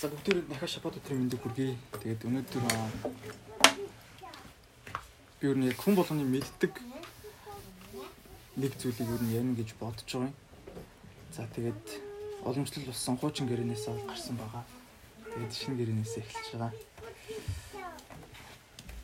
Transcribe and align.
За 0.00 0.08
бүгдээ 0.08 0.48
дахиад 0.48 0.72
шабат 0.72 0.96
өдрийн 0.96 1.28
мэндийг 1.28 1.44
хүргэе. 1.44 1.76
Тэгээд 2.00 2.24
өнөөдөр 2.24 2.64
би 5.36 5.44
юу 5.44 5.56
нэг 5.60 5.76
хүн 5.76 5.92
болгоны 5.92 6.24
мэддэг 6.24 6.72
нэг 8.56 8.72
зүйлийг 8.80 9.12
юу 9.12 9.20
нэг 9.20 9.36
ярина 9.36 9.60
гэж 9.60 9.76
бодож 9.76 10.08
байгаа 10.08 10.32
юм. 10.32 10.36
За 11.36 11.44
тэгээд 11.52 11.84
уламжлал 12.48 12.88
болсон 12.88 13.20
хуучин 13.20 13.44
гэрээнээс 13.44 13.84
гарсан 14.08 14.40
байгаа. 14.40 14.64
Тэгээд 15.36 15.52
шинэ 15.52 15.76
гэрээнээс 15.76 16.14
эхэлж 16.16 16.48
байгаа. 16.56 16.72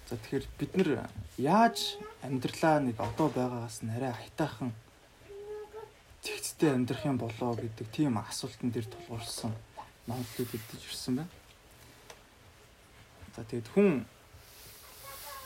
За 0.08 0.16
тэгэхээр 0.16 0.44
бид 0.56 0.72
нар 0.80 1.12
яаж 1.36 2.00
амьдралаа 2.24 2.80
нэг 2.80 2.96
одоо 2.96 3.28
байгаагаас 3.36 3.84
нь 3.84 3.92
арай 3.92 4.16
хайтаахан 4.16 4.72
зэгцтэй 6.24 6.72
амьдрах 6.72 7.04
юм 7.04 7.20
болоо 7.20 7.52
гэдэг 7.52 7.84
тийм 7.92 8.16
асуултан 8.16 8.72
дээр 8.72 8.88
тулгуурсан 8.88 9.52
номлолыг 10.06 10.48
бэлдэж 10.50 10.82
ирсэн 10.86 11.16
байна. 11.22 11.32
За 13.34 13.44
тэгээд 13.44 13.68
хүн 13.74 14.06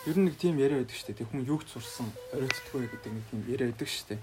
ер 0.07 0.17
нь 0.17 0.25
нэг 0.29 0.37
тийм 0.37 0.57
яриа 0.57 0.81
байдаг 0.81 0.97
шүү 0.97 1.17
дээ. 1.17 1.29
Хүн 1.29 1.45
юуг 1.49 1.65
сурсан 1.69 2.09
оройтдгүй 2.33 2.89
гэдэг 2.89 3.13
нэг 3.13 3.25
тийм 3.29 3.41
яриа 3.49 3.69
байдаг 3.73 3.89
шүү 3.89 4.07
дээ. 4.15 4.21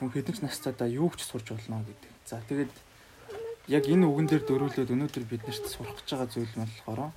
Хүн 0.00 0.10
хэдэн 0.12 0.34
ч 0.34 0.38
настайдаа 0.42 0.88
юуг 0.88 1.16
ч 1.16 1.28
сурж 1.28 1.52
болно 1.52 1.84
гэдэг. 1.84 2.12
За 2.26 2.40
тэгээд 2.48 2.72
яг 3.68 3.84
энэ 3.86 4.08
үгэн 4.08 4.26
дээр 4.26 4.42
дөрүүлээд 4.48 4.90
өнөөдөр 4.90 5.24
биднэрт 5.30 5.64
сурах 5.70 5.96
гэж 6.00 6.08
байгаа 6.10 6.28
зүйл 6.32 6.54
нь 6.58 6.66
болохоор 6.66 7.12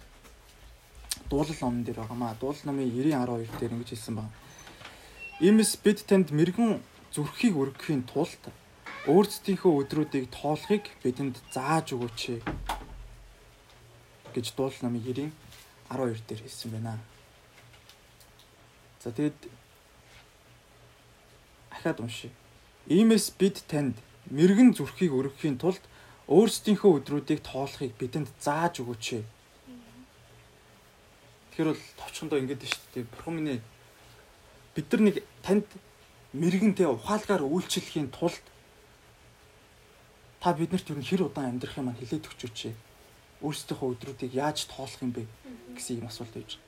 дуулал 1.29 1.59
номон 1.62 1.84
дээр 1.84 1.99
байгаамаа. 1.99 2.37
Дуулал 2.37 2.65
номын 2.70 2.91
90:12 2.91 3.59
дээр 3.59 3.73
ингэж 3.73 3.90
хэлсэн 3.90 4.15
байна. 4.15 4.34
Имэс 5.41 5.76
бид 5.81 6.05
танд 6.05 6.29
мэрэгэн 6.31 6.79
зүрхийг 7.12 7.55
өргөхийн 7.57 8.03
тулд 8.05 8.43
өөрсдийнхөө 9.05 9.73
өдрүүдийг 9.85 10.33
тоолохыг 10.33 10.89
бидэнд 11.05 11.37
зааж 11.53 11.93
өгөөч 11.93 12.41
гэж 14.34 14.45
дуул 14.57 14.73
намын 14.81 15.05
90 15.05 15.29
12 15.93 16.25
дээр 16.25 16.41
хэлсэн 16.41 16.71
байна. 16.73 16.97
За 19.05 19.13
тэгэд 19.13 19.37
ахаад 21.70 22.01
уншия. 22.01 22.34
Иймээс 22.89 23.29
бид 23.37 23.62
танд 23.70 23.93
мэрэгэн 24.34 24.73
зүрхийг 24.73 25.13
өргөхийн 25.13 25.62
тулд 25.62 25.85
өөрсдийнхөө 26.25 26.91
өдрүүдийг 26.97 27.45
тоолохыг 27.45 27.93
бидэнд 28.01 28.34
зааж 28.41 28.81
өгөөч. 28.81 29.21
Тэгэхээр 31.53 31.69
бол 31.69 31.84
товчхондоо 32.01 32.41
ингэж 32.41 32.57
дээ 32.57 32.73
шүү 32.73 32.90
дээ. 32.97 33.05
Бурхан 33.13 33.34
минь 33.37 33.62
бид 34.73 34.90
нар 34.90 35.01
нэг 35.05 35.21
танд 35.45 35.69
мэрэгэнтэй 36.34 36.90
ухаалгаар 36.90 37.45
үйлчлэхийн 37.45 38.09
тулд 38.09 38.41
та 40.39 40.53
биднэрт 40.53 40.89
юу 40.89 41.01
хэр 41.01 41.27
удаан 41.27 41.55
амьдрах 41.55 41.77
юм 41.77 41.89
аа 41.89 41.97
хилээд 41.99 42.27
өгчөөч. 42.29 42.59
Өөрсдийнхөө 43.43 43.91
өдрүүдийг 43.93 44.33
яаж 44.33 44.65
тоолох 44.71 45.01
юм 45.01 45.11
бэ 45.11 45.27
гэсэн 45.75 45.99
юм 45.99 46.07
асуулт 46.07 46.33
байж 46.33 46.57
байгаа. 46.57 46.65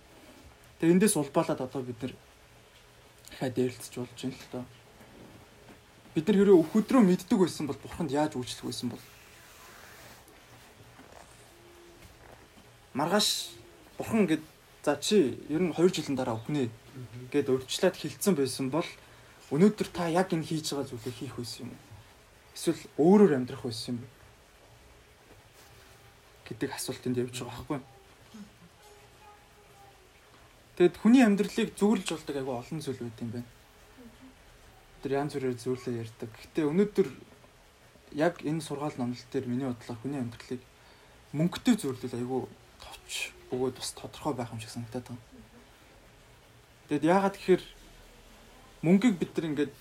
Тэгээ 0.79 0.93
эндээс 0.93 1.15
улбаалаад 1.17 1.61
одоо 1.61 1.81
бид 1.81 1.99
нар 2.01 2.13
дахиад 3.29 3.53
дээрлцэж 3.55 3.93
болж 3.97 4.13
байна 4.21 4.35
л 4.37 4.51
доо. 4.51 4.65
Бид 6.13 6.25
нар 6.27 6.37
хэрэг 6.37 6.59
өөхөдрөө 6.61 7.01
мэддэг 7.05 7.37
байсан 7.39 7.65
бол 7.67 7.79
бурханд 7.81 8.11
яаж 8.11 8.33
үйлчлэх 8.35 8.69
байсан 8.69 8.89
бол 8.93 9.03
маргааш 12.97 13.57
бурхан 13.97 14.25
гэд 14.25 14.43
за 14.83 14.95
чи 15.01 15.37
ер 15.49 15.61
нь 15.61 15.73
2 15.75 15.89
жилийн 15.93 16.15
дараа 16.17 16.39
өхнэ 16.39 16.69
гэд 17.29 17.51
өрчлөөд 17.51 17.95
хилцсэн 17.97 18.33
байсан 18.33 18.69
бол 18.71 18.87
өнөөдөр 19.53 19.87
та 19.93 20.09
яг 20.09 20.33
энэ 20.33 20.47
хийж 20.47 20.73
байгаа 20.73 20.89
зүйлийг 20.89 21.15
хийх 21.17 21.35
байсан 21.37 21.67
юм 21.67 21.71
уу? 21.75 21.86
Эсвэл 22.57 22.81
өөрөөр 22.97 23.37
амьдрах 23.37 23.61
байсан 23.61 24.01
юм 24.01 24.05
гэдэг 26.49 26.73
асуултанд 26.73 27.21
явж 27.21 27.45
байгаа 27.45 27.53
байхгүй. 27.53 27.81
Тэгэд 30.81 30.95
хүний 30.97 31.21
амьдралыг 31.21 31.69
зүрлж 31.77 32.07
болдог 32.17 32.35
айгүй 32.37 32.55
олон 32.57 32.79
зүйл 32.81 33.01
байт 33.05 33.21
юм 33.21 33.29
байна. 33.29 33.49
Тэр 35.05 35.11
янз 35.21 35.37
бүрээр 35.37 35.57
зүйлээ 35.61 36.01
ярьдаг. 36.01 36.29
Гэтэ 36.33 36.65
өнөөдөр 36.65 37.07
яг 38.17 38.41
энэ 38.41 38.65
сургаал 38.65 38.97
номлол 38.97 39.29
дээр 39.29 39.45
миний 39.45 39.69
бодлоор 39.69 39.99
хүний 40.01 40.17
амьдралыг 40.17 40.61
мөнгөтэй 41.37 41.75
зөвлөл 41.77 42.17
айгүй 42.17 42.41
товч 42.81 43.13
бөгөөд 43.53 43.75
бас 43.77 43.91
тодорхой 43.93 44.33
байх 44.33 44.49
юм 44.49 44.61
шиг 44.61 44.73
санагдаад 44.73 45.05
байна. 45.13 45.23
Тэгэд 46.89 47.03
яагаад 47.05 47.35
тэгэхээр 47.37 47.63
мөнгийг 48.81 49.15
бид 49.19 49.31
нар 49.35 49.45
ингээд 49.45 49.73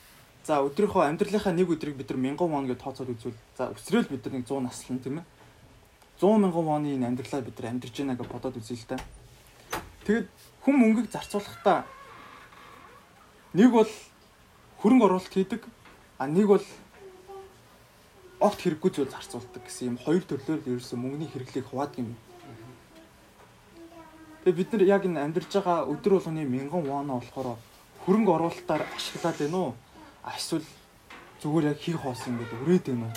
За 0.46 0.60
өдрийнхөө 0.62 1.02
амьдралынхаа 1.10 1.50
нэг 1.50 1.74
өдрийг 1.74 1.98
бид 1.98 2.06
нар 2.14 2.38
1000 2.38 2.46
вон 2.46 2.70
гэж 2.70 2.78
тооцоод 2.78 3.10
үзвэл 3.10 3.34
за 3.58 3.66
өсрөөл 3.74 4.06
бид 4.06 4.22
нар 4.30 4.34
нэг 4.38 4.44
100 4.46 4.62
наслан 4.62 4.98
тийм 5.02 5.18
ээ. 5.18 5.26
100 6.22 6.38
мянган 6.38 6.62
воны 6.62 6.94
энэ 6.94 7.06
амьдралаа 7.10 7.42
бид 7.42 7.58
нар 7.58 7.74
амьдарч 7.74 7.98
байна 7.98 8.14
гэж 8.14 8.28
бодоод 8.30 8.54
үзье 8.54 8.78
л 8.78 8.86
да. 8.86 8.96
Тэгэд 10.06 10.30
хүн 10.62 10.76
мөнгөийг 10.78 11.10
зарцуулахдаа 11.10 11.82
нэг 13.58 13.70
бол 13.74 13.90
хөрөнгө 14.78 15.06
оруулалт 15.10 15.34
хийдэг 15.34 15.66
а 16.22 16.30
нэг 16.30 16.46
бол 16.46 16.66
огт 18.38 18.58
хэрэггүй 18.62 18.90
зүйл 18.94 19.10
зарцуулдаг 19.10 19.66
гэсэн 19.66 19.90
юм 19.90 19.96
хоёр 19.98 20.22
төрлөөр 20.30 20.62
ерөөсөн 20.62 21.02
мөнгөний 21.02 21.26
хэрэглийг 21.26 21.66
хуваадаг 21.66 22.06
юм. 22.06 22.14
Тэгээ 24.46 24.58
бид 24.62 24.70
нар 24.70 24.84
яг 24.94 25.02
энэ 25.10 25.26
амьдарч 25.26 25.50
байгаа 25.58 25.90
өдөр 25.90 26.22
болгоны 26.22 26.46
1000 26.46 26.70
вон 26.70 27.10
болохоор 27.18 27.58
хөрөнгө 28.06 28.30
оруулалтаар 28.30 28.86
ашиглаад 28.94 29.42
байна 29.42 29.58
уу? 29.58 29.74
Эсвэл 30.34 30.66
зүгээр 31.42 31.70
яг 31.70 31.78
хийх 31.78 32.02
хоосон 32.02 32.38
гэдэг 32.40 32.62
өрөөд 32.66 32.86
байна 32.90 33.06
уу 33.06 33.14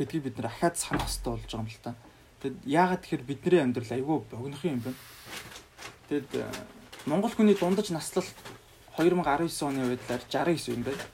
гэдгийг 0.00 0.22
бид 0.24 0.36
нар 0.38 0.48
ахаад 0.48 0.76
санах 0.80 1.04
хэрэгтэй 1.04 1.32
болж 1.32 1.44
байгаа 1.44 1.60
юм 1.60 1.68
л 1.68 1.84
та. 1.84 1.94
Тэгэд 2.40 2.56
яагаад 2.64 3.02
тэгэхээр 3.04 3.28
бидний 3.28 3.60
амьдрал 3.60 3.92
айгүй 3.92 4.16
богинохон 4.32 4.70
юм 4.72 4.80
бэ? 4.80 4.92
Тэгэд 6.08 6.30
э, 6.40 6.48
Монгол 7.04 7.32
хүний 7.36 7.52
дундаж 7.52 7.92
наслалт 7.92 8.32
2019 8.96 9.68
оны 9.68 9.92
байдлаар 9.92 10.24
69 10.24 10.72
юм 10.72 10.82
байна. 10.88 11.04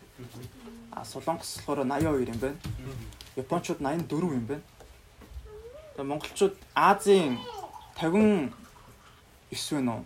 А 0.94 1.04
Солонгос 1.04 1.58
болохоор 1.66 1.82
82 1.82 2.30
юм 2.30 2.38
байна. 2.38 2.58
Япончууд 3.34 3.80
84 3.82 4.38
юм 4.38 4.46
байна. 4.46 4.62
Тэгээ 5.98 6.06
монголчууд 6.06 6.54
Азийн 6.74 7.42
59 7.98 8.54
вэ 9.50 9.80
нөө 9.82 10.00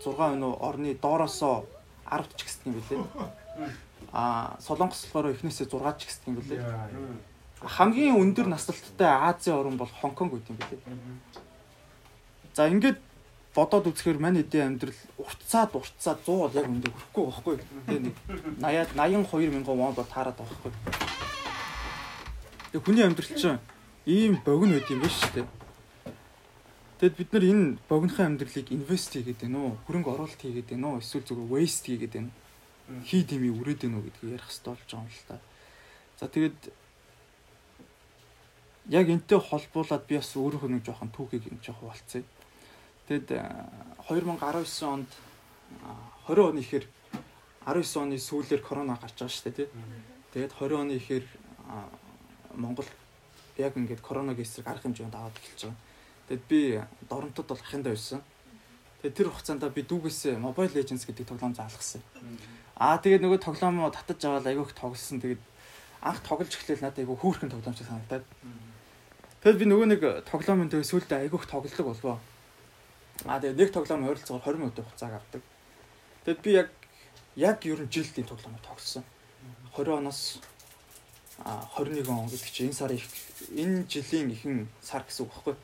6 0.00 0.16
вэ 0.16 0.36
нөө 0.40 0.52
орны 0.64 0.96
доороосоо 0.96 1.68
10 2.22 2.36
ч 2.36 2.40
гэсэн 2.46 2.62
юм 2.70 2.74
билээ. 2.78 3.02
Аа 4.12 4.56
Солонгос 4.60 5.10
болохоор 5.10 5.34
эхнээсээ 5.34 5.66
6 5.66 5.98
ч 5.98 6.02
гэсэн 6.06 6.24
юм 6.30 6.36
билээ. 6.38 6.62
Хамгийн 7.64 8.20
өндөр 8.20 8.46
наслалттай 8.46 9.08
Азийн 9.08 9.56
орн 9.56 9.76
бол 9.76 9.90
Хонконг 9.90 10.38
үт 10.38 10.46
юм 10.46 10.58
билээ. 10.58 10.80
За 12.54 12.68
ингээд 12.70 13.00
бодоод 13.54 13.86
үзэхээр 13.90 14.18
мань 14.18 14.42
эдийн 14.42 14.74
амьдрал 14.74 15.00
уртцаад 15.18 15.74
уртцаад 15.74 16.18
100 16.26 16.38
бол 16.38 16.58
яг 16.58 16.66
үндэ 16.66 16.90
хүрэхгүй 16.90 17.24
байхгүй. 17.26 17.54
Тэгээ 17.86 18.02
нэг 18.02 18.16
80 18.58 18.98
82 18.98 19.54
мянган 19.54 19.78
вон 19.78 19.94
бол 19.94 20.10
байгаа 20.10 20.34
байхгүй. 20.34 20.72
Тэгээ 22.74 22.84
хүний 22.84 23.04
амьдрал 23.06 23.32
чинь 23.38 23.62
ийм 24.06 24.42
богино 24.42 24.74
байд 24.78 24.90
юм 24.90 25.00
биш 25.06 25.18
үү? 25.38 25.46
Тэгэд 26.94 27.16
бид 27.18 27.30
нар 27.34 27.44
энэ 27.44 27.78
богинохын 27.90 28.38
амьдралыг 28.38 28.70
инвест 28.70 29.10
хийгээд 29.10 29.42
байна 29.42 29.58
уу? 29.58 29.78
Хөрөнгө 29.86 30.14
оруулалт 30.14 30.38
хийгээд 30.38 30.70
байна 30.70 30.94
уу? 30.94 31.02
Эсвэл 31.02 31.26
зүгээр 31.26 31.50
waste 31.50 31.90
хийгээд 31.90 32.14
байна. 32.14 32.30
Хий 33.02 33.22
дими 33.26 33.50
үрээд 33.50 33.82
байна 33.82 33.98
уу 33.98 34.06
гэдгийг 34.06 34.38
ярих 34.38 34.46
хэрэгтэй 34.46 34.70
болж 34.70 34.86
байгаа 34.86 35.02
юм 35.02 35.10
л 35.10 35.26
та. 35.26 35.36
За 36.22 36.26
тэгэд 36.30 36.60
яг 38.94 39.06
энтэй 39.10 39.40
холбуулаад 39.42 40.04
би 40.06 40.14
бас 40.22 40.30
өөрийнхөө 40.38 40.70
нэг 40.70 40.84
жоохон 40.86 41.10
түүхийг 41.10 41.50
юм 41.50 41.58
жоохон 41.58 41.90
болцъё. 41.90 42.22
Тэгэд 43.10 43.28
2019 44.06 44.86
онд 44.86 45.10
20 46.30 46.48
оны 46.54 46.60
ихээр 46.62 46.86
19 47.66 48.02
оны 48.06 48.16
сүүлээр 48.22 48.62
корона 48.62 48.94
гарч 49.02 49.18
байгаа 49.18 49.34
шүү 49.34 49.44
дээ 49.50 49.56
тий. 49.56 49.68
Тэгээд 50.30 50.52
20 50.62 50.78
оны 50.78 50.94
ихээр 51.02 51.26
Монгол 52.54 52.86
яг 53.58 53.74
ингээд 53.74 53.98
коронавигийн 54.04 54.46
эсрэг 54.46 54.68
арга 54.68 54.86
хэмжээнд 54.86 55.14
аваад 55.14 55.36
эхэлж 55.42 55.60
байгаа. 55.66 55.93
Тэгэд 56.28 56.44
би 56.48 56.80
доронтод 57.08 57.46
бол 57.46 57.60
ахиндаа 57.60 57.92
байсан. 57.92 58.22
Тэгээд 59.02 59.16
тэр 59.16 59.28
хугацаанд 59.28 59.64
би 59.74 59.82
дүүгээс 59.84 60.40
Mobile 60.40 60.72
Legends 60.72 61.04
гэдэг 61.04 61.28
тоглоом 61.28 61.52
заалгасан. 61.52 62.00
Аа 62.80 62.96
тэгээд 62.96 63.20
нөгөө 63.20 63.40
тоглоом 63.44 63.84
татаж 63.92 64.20
аваад 64.24 64.48
айгүйх 64.48 64.72
тоглосон. 64.72 65.20
Тэгээд 65.20 65.42
анх 66.00 66.20
тоглож 66.24 66.52
эхлээл 66.56 66.84
надад 66.84 67.04
айгүй 67.04 67.16
хөөрхөн 67.20 67.52
тоглоом 67.52 67.76
шиг 67.76 67.88
санагдаад. 67.92 68.24
Тэгэд 69.44 69.60
би 69.60 69.66
нөгөө 69.68 69.86
нэг 69.92 70.02
тоглоомын 70.24 70.72
тэгээ 70.72 70.88
сүулдэ 70.88 71.14
айгүйх 71.28 71.44
тоглолдог 71.44 71.84
болвоо. 71.84 72.16
Аа 73.28 73.40
тэгээд 73.44 73.60
нэг 73.60 73.70
тоглоом 73.76 74.08
ойролцоогоор 74.08 74.56
20 74.56 74.60
минутын 74.64 74.84
хугацааг 74.88 75.14
авдаг. 75.20 75.42
Тэгэд 76.24 76.40
би 76.40 76.50
яг 76.56 76.68
яг 77.36 77.58
ер 77.68 77.80
нь 77.84 77.92
жилдийн 77.92 78.24
тоглоомоо 78.24 78.64
тоглосон. 78.64 79.04
20 79.76 80.00
оноос 80.00 80.40
а 81.44 81.68
21 81.76 82.08
он 82.08 82.28
гэдэг 82.32 82.50
чинь 82.52 82.72
энэ 82.72 82.78
сарын 82.78 83.00
энэ 83.52 83.84
жилийн 83.90 84.30
ихэнх 84.30 84.68
сар 84.80 85.02
гэсэн 85.02 85.26
үг 85.26 85.32
байхгүй 85.34 85.54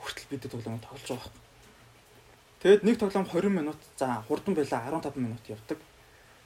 хүртэл 0.00 0.30
бид 0.30 0.42
тоглоомыг 0.46 0.82
тоглож 0.82 1.08
байгаа 1.08 1.24
хэрэг. 1.26 1.46
Тэгэд 2.58 2.82
нэг 2.82 2.96
тоглоом 2.98 3.26
20 3.26 3.50
минут 3.54 3.80
за 3.98 4.24
хурдан 4.26 4.54
байла 4.54 4.82
15 4.90 5.16
минут 5.16 5.42
явдаг. 5.46 5.78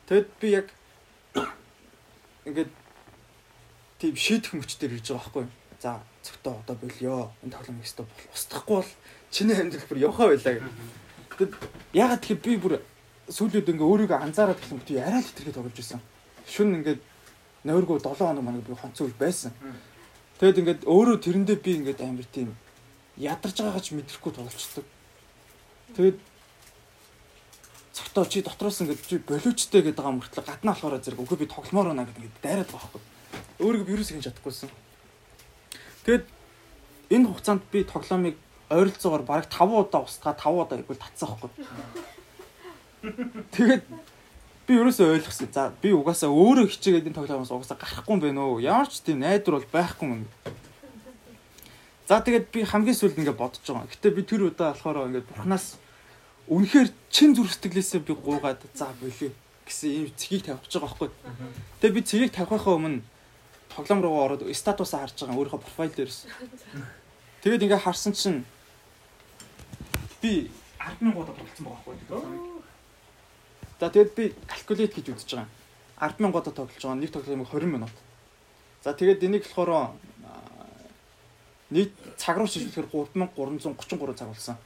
Тэгэд 0.08 0.28
би 0.40 0.48
яг 0.52 0.66
ингээд 2.44 2.70
тийм 3.98 4.16
шийдэх 4.16 4.52
мөчтөр 4.52 4.92
ирж 4.92 5.08
байгаа 5.08 5.24
байхгүй. 5.24 5.46
За 5.80 6.00
зөвхөн 6.20 6.60
одоо 6.60 6.76
болио. 6.76 7.32
Энэ 7.42 7.52
тоглоом 7.56 7.80
ихтэй 7.80 8.04
бол 8.04 8.28
устгахгүй 8.36 8.76
бол 8.76 8.90
чиний 9.30 9.56
амьдрал 9.56 9.88
бүр 9.88 10.04
явхаа 10.04 10.28
байлаа 10.28 10.54
гэх. 10.60 10.68
Тэгэд 11.38 11.52
ягаад 11.96 12.20
тэгэхээр 12.20 12.44
би 12.44 12.52
бүр 12.60 12.74
сүүлүүд 13.32 13.72
ингээ 13.72 13.88
өөрийгөө 13.88 14.18
анзаараад 14.20 14.60
гэсэн 14.60 14.76
мэт 14.76 14.90
арай 15.00 15.22
л 15.22 15.28
хэтэрхий 15.32 15.54
тоглож 15.56 15.76
байсан. 15.80 16.00
Шүн 16.44 16.76
ингээд 16.82 17.00
нойргоо 17.64 17.98
7 17.98 18.20
хоног 18.20 18.44
манаг 18.44 18.62
би 18.68 18.76
хонцоо 18.76 19.08
байсан. 19.16 19.56
Тэгэд 20.38 20.60
ингээд 20.60 20.80
өөрөө 20.84 21.16
тэрэндээ 21.24 21.58
би 21.62 21.72
ингээд 21.80 22.00
амар 22.02 22.26
тийм 22.28 22.52
ядарч 23.16 23.56
байгаагаа 23.60 23.84
ч 23.84 23.92
мэдрэхгүй 23.92 24.32
тоглолцдог. 24.32 24.86
Тэгэд 25.96 26.18
цагтаа 27.92 28.24
чи 28.24 28.40
дотроос 28.40 28.80
ингээд 28.80 29.04
чи 29.04 29.18
болиучтэй 29.20 29.82
гэдэг 29.84 30.00
байгаа 30.00 30.16
мөртлөө 30.16 30.44
гаднаа 30.44 30.72
болохоор 30.72 31.02
зэрэг 31.04 31.20
үгүй 31.20 31.38
би 31.44 31.46
тогломоор 31.46 31.92
байна 31.92 32.08
гэдэг 32.08 32.20
ингээд 32.24 32.40
дайраад 32.40 32.70
байгаа 32.72 32.88
байхгүй. 32.88 33.02
Өөрийгөө 33.60 33.90
вирус 33.92 34.08
хийж 34.08 34.24
чадахгүйсэн. 34.24 34.70
Тэгэд 36.08 36.24
энэ 37.12 37.28
хугацаанд 37.28 37.62
би 37.68 37.84
тоглоомыг 37.84 38.36
ойролцоогоор 38.72 39.22
бараг 39.28 39.46
5 39.52 39.68
удаа 39.68 40.02
устгаа 40.08 40.32
5 40.32 40.56
удаа 40.56 40.78
игэл 40.80 40.96
татсан 40.96 41.28
байхгүй. 41.36 41.50
Тэгээд 43.52 43.84
би 44.66 44.72
ерөөсөө 44.80 45.12
ойлгосон. 45.20 45.52
За 45.52 45.72
би 45.82 45.92
угаасаа 45.92 46.32
өөрөө 46.32 46.72
хичээгээд 46.72 47.12
энэ 47.12 47.18
тоглоомоос 47.20 47.52
угаасаа 47.52 47.76
гарахгүй 47.76 48.14
юм 48.16 48.22
байна 48.24 48.40
өө. 48.48 48.64
Ямар 48.64 48.88
ч 48.88 49.04
тийм 49.04 49.20
найдвар 49.20 49.60
бол 49.60 49.68
байхгүй 49.68 50.08
юм. 50.08 50.24
За 52.08 52.18
тэгээд 52.20 52.50
би 52.50 52.66
хамгийн 52.66 52.98
сүүлд 52.98 53.18
ингээд 53.18 53.38
бодож 53.38 53.62
байгаа. 53.62 53.86
Гэтэ 53.86 54.10
би 54.10 54.22
тэр 54.26 54.50
удаа 54.50 54.74
болохоор 54.74 55.06
ингээд 55.06 55.28
бурхнаас 55.30 55.78
үнэхээр 56.50 56.88
чин 57.08 57.34
зүрх 57.38 57.54
сэтгэлээсээ 57.54 58.02
би 58.02 58.12
гуугаад 58.18 58.60
за 58.74 58.90
болио 58.98 59.30
гэсэн 59.66 59.90
ийм 59.90 60.06
цэгийг 60.18 60.50
тавьчих 60.50 60.82
байгаа 60.82 60.98
байхгүй. 60.98 61.10
Тэгээ 61.78 61.96
би 61.96 62.02
цэгийг 62.02 62.32
тавихаа 62.34 62.74
өмнө 62.74 63.06
тоглоом 63.70 64.02
руу 64.02 64.18
ороод 64.18 64.42
статусаа 64.50 65.06
харж 65.06 65.22
байгаа 65.22 65.38
өөрийнхөө 65.38 65.62
профайл 65.62 65.94
дээрс. 65.94 66.26
Тэгээд 67.46 67.64
ингээ 67.70 67.84
харсан 67.86 68.12
чинь 68.12 68.42
би 70.18 70.50
100000 70.82 71.14
удаа 71.14 71.34
тоглолцсон 71.38 71.64
байгаа 71.70 71.82
байхгүй. 71.86 72.62
За 73.80 73.86
тэгээд 73.90 74.12
би 74.18 74.24
калькулят 74.50 74.92
хийж 74.94 75.06
үзэж 75.14 75.30
байгаа. 75.38 75.48
100000 76.02 76.34
удаа 76.34 76.52
тоглож 76.52 76.82
байгаа. 76.82 76.98
Нэг 76.98 77.10
тоглоомыг 77.14 77.48
20 77.48 77.70
минут. 77.70 77.94
За 78.82 78.92
тэгээд 78.92 79.22
энийг 79.22 79.46
болохоор 79.46 79.94
нийт 81.72 81.92
цаг 82.20 82.36
руу 82.36 82.46
шилжүүлэхээр 82.46 82.88
3333 82.92 84.18
цаг 84.20 84.28
болсон. 84.28 84.56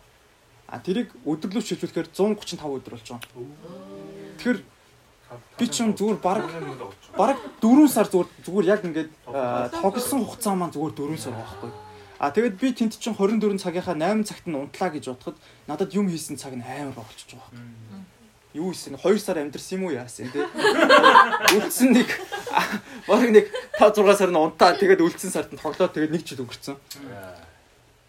А 0.66 0.82
тэрийг 0.82 1.14
өдөрлөв 1.22 1.62
шилжүүлэхээр 1.62 2.10
135 2.10 2.58
өдөр 2.58 2.92
болж 2.98 3.06
байгаа. 3.06 3.30
Тэгэхээр 4.36 4.58
би 5.58 5.66
ч 5.66 5.74
юм 5.82 5.94
зүгээр 5.94 6.18
баг 6.22 6.42
баг 7.14 7.38
4 7.62 7.86
сар 7.90 8.06
зүгээр 8.10 8.28
зүгээр 8.46 8.66
яг 8.70 8.80
ингээд 8.82 9.10
тоглосон 9.82 10.26
хугацаа 10.26 10.54
маань 10.54 10.74
зүгээр 10.74 10.94
4 10.94 11.18
сар 11.18 11.34
байхгүй. 11.34 11.70
А 12.18 12.30
тэгэд 12.30 12.56
би 12.56 12.72
тэнд 12.72 12.96
чинь 12.96 13.14
24 13.14 13.60
цагийнхаа 13.60 13.94
8 13.94 14.24
цагт 14.24 14.46
нь 14.48 14.56
унтлаа 14.56 14.90
гэж 14.90 15.04
бодоход 15.10 15.36
надад 15.68 15.92
юм 15.92 16.08
хийсэн 16.08 16.40
цаг 16.40 16.54
нь 16.56 16.64
амар 16.64 16.94
болчихж 16.94 17.36
байгаа. 17.36 17.50
Юу 18.56 18.72
хийсэн? 18.72 18.96
2 18.96 19.20
сар 19.20 19.44
амьдэрсэн 19.44 19.76
юм 19.76 19.84
уу 19.86 19.92
яасан 19.92 20.32
те? 20.32 20.40
Үлдсэн 21.52 21.92
нэг 21.92 22.08
баг 23.04 23.28
нэг 23.28 23.52
5 23.76 24.00
6 24.00 24.16
сар 24.16 24.32
нь 24.32 24.40
унтаа 24.40 24.72
тэгээд 24.80 25.04
үлдсэн 25.04 25.28
сард 25.28 25.52
нь 25.52 25.60
тоглоод 25.60 25.92
тэгээд 25.92 26.16
нэг 26.16 26.24
жил 26.24 26.40
өнгөрцөн. 26.40 26.80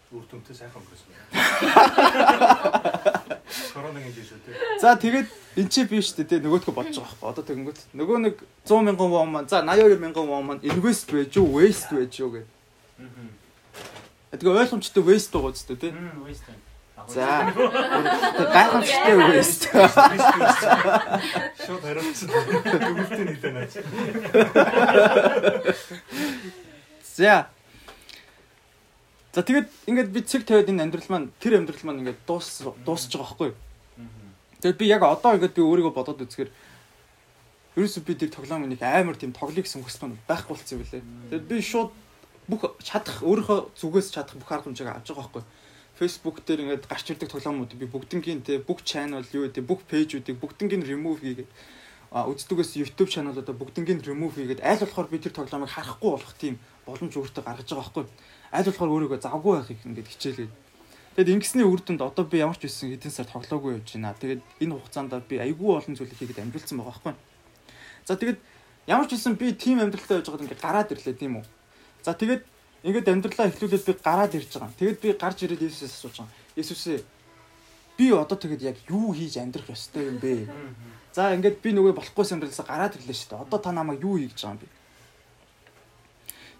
Үр 0.08 0.24
дүнтэй 0.24 0.56
сайхан 0.56 0.80
өнгөрсөн. 0.80 1.12
Коронагийн 3.76 4.16
жишээ 4.16 4.40
шүү 4.40 4.48
дээ. 4.48 4.80
За 4.80 4.96
тэгээд 4.96 5.28
эн 5.60 5.68
чи 5.68 5.84
биш 5.84 6.16
шүү 6.16 6.24
дээ 6.24 6.40
нөгөөдгөө 6.40 6.72
бодож 6.72 6.96
байгаа 6.96 7.12
байхгүй. 7.12 7.28
Одоо 7.28 7.44
тэгэнгүүт 7.44 7.92
нөгөө 7.92 8.16
нэг 8.24 8.40
100 8.64 8.88
мянган 8.88 9.12
вон 9.12 9.28
маань 9.28 9.52
за 9.52 9.60
82 9.60 10.00
мянган 10.00 10.32
вон 10.32 10.48
маань 10.48 10.64
инвест 10.64 11.12
байж 11.12 11.36
юу, 11.36 11.60
waste 11.60 11.92
байж 11.92 12.24
юу 12.24 12.32
гэдэг. 12.32 12.48
Тэгээ 14.32 14.64
ойлгомжтой 14.64 15.04
waste 15.04 15.36
байгаа 15.36 15.52
үстэй 15.52 15.76
тий. 15.76 15.92
Waste. 16.24 16.56
За. 17.08 17.52
Гайхамшигтай 18.52 19.16
waste. 19.16 19.68
Шууд 21.64 21.82
хариулсан. 21.82 22.28
Дүгнэлтийн 22.28 23.28
хэлээ 23.32 23.52
наач. 23.56 23.72
За. 27.16 27.48
За 29.32 29.40
тэгээд 29.42 29.68
ингээд 29.88 30.10
би 30.12 30.20
цэг 30.20 30.44
тавиад 30.44 30.68
энэ 30.68 30.82
амьдрал 30.84 31.08
маань 31.08 31.28
тэр 31.40 31.56
амьдрал 31.56 31.84
маань 31.84 32.00
ингээд 32.04 32.20
дуус 32.28 32.68
дуусч 32.84 33.12
байгаа 33.16 33.24
байхгүй 33.24 33.48
юу? 33.52 33.56
Тэгээд 34.60 34.78
би 34.78 34.86
яг 34.92 35.02
одоо 35.08 35.32
ингээд 35.36 35.56
би 35.56 35.62
өөрийгөө 35.64 35.94
бодоод 35.96 36.24
үзэхээр 36.28 36.50
ерөөсөө 37.78 38.02
би 38.04 38.14
тэр 38.18 38.34
тоглоом 38.34 38.68
нэг 38.68 38.82
амар 38.82 39.16
тийм 39.16 39.32
тоглоё 39.32 39.64
гэсэн 39.64 39.80
хүсэл 39.86 40.10
маань 40.12 40.20
байхгүй 40.26 40.52
болсон 40.52 40.76
юм 40.76 40.82
билээ. 40.84 41.02
Тэгээд 41.30 41.46
би 41.48 41.56
шууд 41.62 41.90
бүх 42.48 42.62
чадах 42.82 43.22
өөрийнхөө 43.22 43.58
зүгээс 43.78 44.08
чадах 44.10 44.34
бүх 44.40 44.50
арга 44.50 44.66
хэмжээг 44.66 44.90
авч 44.90 45.12
байгаа 45.14 45.22
байхгүй 45.24 45.42
юу? 45.44 45.48
Facebook 45.98 46.46
дээр 46.46 46.62
ингээд 46.62 46.86
гарч 46.86 47.10
ирдэг 47.10 47.28
тоглоомууд 47.28 47.74
би 47.74 47.86
бүгднгийн 47.90 48.46
те 48.46 48.62
бүх 48.62 48.86
channel 48.86 49.26
юу 49.34 49.50
гэдэг 49.50 49.64
бүх 49.66 49.82
пэйжүүдийг 49.90 50.38
бүгднгийн 50.38 50.86
remove 50.86 51.20
хийгээд 51.26 51.50
үздэгээс 52.14 52.78
YouTube 52.78 53.10
channel-уудаа 53.10 53.52
бүгднгийн 53.58 54.06
remove 54.06 54.38
хийгээд 54.38 54.62
аль 54.62 54.78
болохоор 54.78 55.10
би 55.10 55.18
тэр 55.18 55.34
тоглоомыг 55.34 55.74
харахгүй 55.74 56.10
болох 56.14 56.34
тийм 56.38 56.62
боломж 56.86 57.12
өөртөө 57.18 57.42
гаргаж 57.42 57.68
байгаа 57.68 57.82
байхгүй 57.82 58.04
аль 58.54 58.68
болохоор 58.70 58.92
өөрийгөө 58.94 59.20
завгүй 59.26 59.52
байхыг 59.58 59.80
ингээд 59.82 60.12
хичээлээд 60.14 60.52
Тэгэд 61.18 61.34
ингэсний 61.34 61.66
үр 61.66 61.82
дүнд 61.82 61.98
одоо 61.98 62.22
би 62.30 62.38
ямар 62.38 62.54
ч 62.54 62.70
байсан 62.70 62.94
хэдэн 62.94 63.10
сар 63.10 63.26
тоглоогүй 63.26 63.82
явж 63.82 63.98
байна. 63.98 64.14
Тэгээд 64.14 64.38
энэ 64.62 64.78
хугацаанд 64.78 65.26
би 65.26 65.42
айгүй 65.42 65.74
олон 65.74 65.98
зүйлийг 65.98 66.14
хийгээд 66.14 66.46
амжилтсан 66.46 66.78
байгаа 66.78 66.94
байхгүй. 66.94 67.14
За 68.06 68.14
тэгэд 68.14 68.38
ямар 68.86 69.10
ч 69.10 69.18
байсан 69.18 69.34
би 69.34 69.50
тим 69.50 69.82
амьдралтай 69.82 70.22
явж 70.22 70.30
байгаад 70.30 70.46
ингээд 70.46 70.62
гараад 70.62 70.92
ирлээ 70.94 71.18
тийм 71.18 71.42
үү. 71.42 71.46
За 72.06 72.14
тэгэд 72.14 72.46
ингээд 72.86 73.10
амьдралаа 73.10 73.50
эхлүүлээд 73.50 73.86
би 73.86 73.92
гараад 73.98 74.34
ирж 74.38 74.52
байгаа. 74.54 74.78
Тэгэд 74.78 74.98
би 75.02 75.08
гарч 75.18 75.38
ирээд 75.42 75.62
Иесусээс 75.66 75.94
асууж 75.98 76.16
байгаа. 76.22 76.34
Иесусээ 76.54 76.98
би 77.98 78.06
одоо 78.14 78.38
тэгэд 78.38 78.62
яг 78.62 78.76
юу 78.86 79.10
хийж 79.10 79.42
амьдрах 79.42 79.66
ёстой 79.74 80.06
юм 80.06 80.18
бэ? 80.22 80.46
За 81.10 81.34
ингээд 81.34 81.58
би 81.58 81.74
нөгөө 81.74 81.98
болохгүй 81.98 82.24
амьдралаас 82.30 82.62
гараад 82.62 82.94
ирлээ 82.94 83.18
шүү 83.18 83.30
дээ. 83.34 83.44
Одоо 83.50 83.58
та 83.58 83.74
намайг 83.74 83.98
юу 83.98 84.22
хийж 84.22 84.38
байгаа 84.38 84.54
юм 84.54 84.62
бэ? 84.62 84.68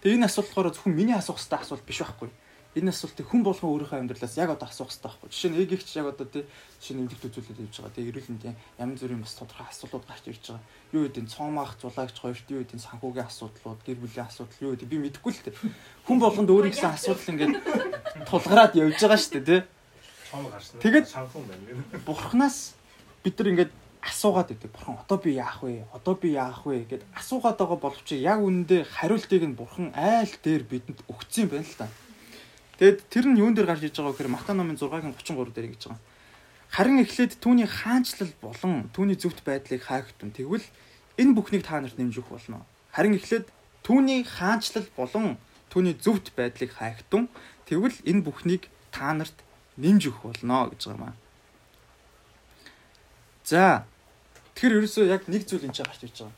Тэгээ 0.03 0.17
энэ 0.19 0.27
асуулт 0.27 0.51
болохоор 0.51 0.75
зөвхөн 0.75 0.95
миний 0.95 1.15
асуух 1.15 1.39
хэвээр 1.39 1.63
асуулт 1.63 1.87
биш 1.87 2.03
байхгүй. 2.03 2.29
Энэ 2.79 2.95
асуултыг 2.95 3.27
хүн 3.27 3.43
болгон 3.43 3.69
өөрийнхөө 3.75 3.99
амьдралаас 3.99 4.39
яг 4.39 4.49
одоо 4.55 4.67
асуух 4.71 4.87
хэвээр 4.87 5.03
байхгүй. 5.03 5.29
Жишээ 5.29 5.51
нь 5.51 5.59
эгэгч 5.67 5.89
яг 5.99 6.07
одоо 6.15 6.27
тий 6.31 6.43
жишээ 6.79 6.95
нь 6.95 7.01
эмгэгт 7.03 7.27
үзүүлэлт 7.27 7.59
хийж 7.59 7.75
байгаа. 7.75 7.95
Тэгээ 7.99 8.11
эрүүл 8.15 8.31
мэндийн 8.31 8.57
янз 8.79 8.99
бүрийн 9.03 9.23
бас 9.23 9.35
тодорхой 9.35 9.67
асуудлууд 9.67 10.05
гарч 10.07 10.25
ирж 10.31 10.45
байгаа. 10.47 10.65
Юу 10.95 11.03
гэдэг 11.05 11.23
нь 11.27 11.33
цоомаах 11.35 11.73
зулаагч 11.75 12.17
хоёрт 12.23 12.47
юу 12.47 12.61
гэдэг 12.63 12.77
нь 12.79 12.85
санхүүгийн 12.87 13.27
асуудлууд, 13.27 13.79
гэр 13.83 13.99
бүлийн 13.99 14.27
асуудал 14.31 14.63
юу 14.63 14.71
гэдэг 14.73 14.87
би 14.87 14.97
мэдэхгүй 15.03 15.31
л 15.35 15.43
тий. 15.43 15.53
Хүн 16.07 16.17
болгонд 16.23 16.49
өөрийнхөө 16.49 16.89
асуудал 16.95 17.31
ингээд 17.35 17.55
тулгараад 18.31 18.73
явж 18.79 18.97
байгаа 18.97 19.19
шүү 19.19 19.33
дээ 19.35 19.45
тий. 19.45 19.61
Цоом 20.31 20.45
гарсан. 20.47 20.79
Тэгээд 20.79 21.07
санхун 21.11 21.43
байна. 21.51 22.01
Бурханаас 22.07 22.79
бид 23.21 23.35
нар 23.35 23.49
ингээд 23.51 23.71
асуугаад 24.01 24.47
байдаг. 24.47 24.71
Бурхан 24.71 24.97
одоо 25.03 25.17
би 25.17 25.33
яах 25.35 25.63
вэ? 25.63 25.85
Одоо 25.93 26.15
би 26.15 26.31
яах 26.31 26.63
вэ 26.65 26.87
гэд 26.87 27.03
асуугаад 27.15 27.57
байгаа 27.59 27.79
боловч 27.79 28.11
яг 28.15 28.39
үнэндээ 28.39 28.87
хариултыг 28.87 29.43
нь 29.43 29.57
бурхан 29.59 29.91
айл 29.95 30.31
дээр 30.43 30.63
бидэнд 30.63 31.03
өгсөн 31.11 31.43
юм 31.43 31.49
байна 31.51 31.67
л 31.67 31.75
та. 31.75 31.87
Тэгэд 32.79 32.99
тэр 33.11 33.25
нь 33.27 33.39
юун 33.43 33.59
дээр 33.59 33.67
гарч 33.67 33.83
иж 33.83 33.99
байгаа 33.99 34.15
гэхээр 34.15 34.31
Матай 34.31 34.55
номын 34.55 34.79
6-гийн 34.79 35.11
33 35.11 35.51
дээр 35.51 35.67
ингэж 35.67 35.83
байгаа. 35.91 35.99
Харин 36.71 37.03
эхлээд 37.03 37.33
түүний 37.43 37.67
хаанчлал 37.67 38.31
болон 38.39 38.87
түүний 38.95 39.19
зөвхт 39.19 39.43
байдлыг 39.43 39.83
хаагдтун. 39.83 40.31
Тэгвэл 40.31 40.63
энэ 41.19 41.35
бүхнийг 41.35 41.67
та 41.67 41.83
нарт 41.83 41.99
нэмж 41.99 42.23
өгөх 42.23 42.39
болно. 42.39 42.63
Харин 42.95 43.19
эхлээд 43.19 43.51
түүний 43.83 44.23
хаанчлал 44.23 44.87
болон 44.95 45.35
түүний 45.67 45.99
зөвхт 45.99 46.31
байдлыг 46.39 46.71
хаагдтун. 46.71 47.27
Тэгвэл 47.67 47.99
энэ 48.07 48.23
бүхнийг 48.23 48.71
та 48.95 49.11
нарт 49.11 49.35
нэмж 49.75 50.07
өгөх 50.07 50.23
болно 50.29 50.71
гэж 50.71 50.81
байгаа 50.87 50.95
юм 50.95 51.03
аа. 51.11 51.15
За. 53.43 53.83
Тэгэхээр 54.55 54.77
ерөөсөө 54.79 55.05
яг 55.09 55.27
нэг 55.27 55.43
зүйл 55.49 55.67
энэ 55.67 55.75
ч 55.75 55.83
гарч 55.83 56.07
иж 56.07 56.15
байгаа. 56.21 56.37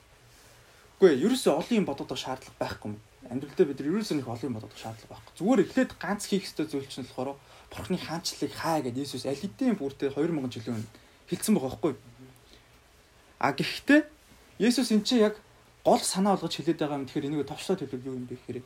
Үгүй 1.02 1.18
ээ, 1.18 1.26
ерөөсөө 1.26 1.54
олон 1.58 1.78
юм 1.82 1.86
бодох 1.90 2.14
шаардлага 2.14 2.62
байхгүй 2.62 2.94
юм. 2.94 3.02
Амьдрал 3.26 3.58
дээр 3.58 3.74
бид 3.74 3.80
нар 3.82 3.90
ерөөсөө 3.90 4.18
нэг 4.22 4.30
олон 4.30 4.48
юм 4.54 4.56
бодох 4.62 4.78
шаардлага 4.78 5.18
байхгүй. 5.18 5.34
Зүгээр 5.34 5.62
эхлээд 5.66 5.92
ганц 5.98 6.24
хийх 6.30 6.46
ёстой 6.46 6.70
зүйл 6.70 6.86
чинь 6.86 7.10
болохоор 7.10 7.42
Бурхны 7.74 7.98
хаанчлалыг 7.98 8.54
хаа 8.54 8.86
гэдээ 8.86 9.02
Иесус 9.02 9.26
аль 9.26 9.42
хэдийн 9.42 9.82
бүртээ 9.82 10.14
2000 10.14 10.54
жилийн 10.54 10.78
өмнө 10.78 10.94
хэлсэн 11.26 11.54
байгаа 11.58 11.74
байхгүй. 11.74 11.94
А 13.42 13.50
гэхдээ 13.50 14.02
Есүс 14.62 14.94
эн 14.94 15.02
чинь 15.02 15.26
яг 15.26 15.42
гол 15.82 16.06
санаа 16.06 16.38
олгож 16.38 16.54
хэлээд 16.54 16.86
байгаа 16.86 17.02
юм. 17.02 17.10
Тэгэхээр 17.10 17.28
энийг 17.34 17.50
товчлоод 17.50 17.82
хэлвэл 17.82 18.06
юу 18.06 18.18
юм 18.22 18.30
бэ 18.30 18.38
гэхээр 18.38 18.62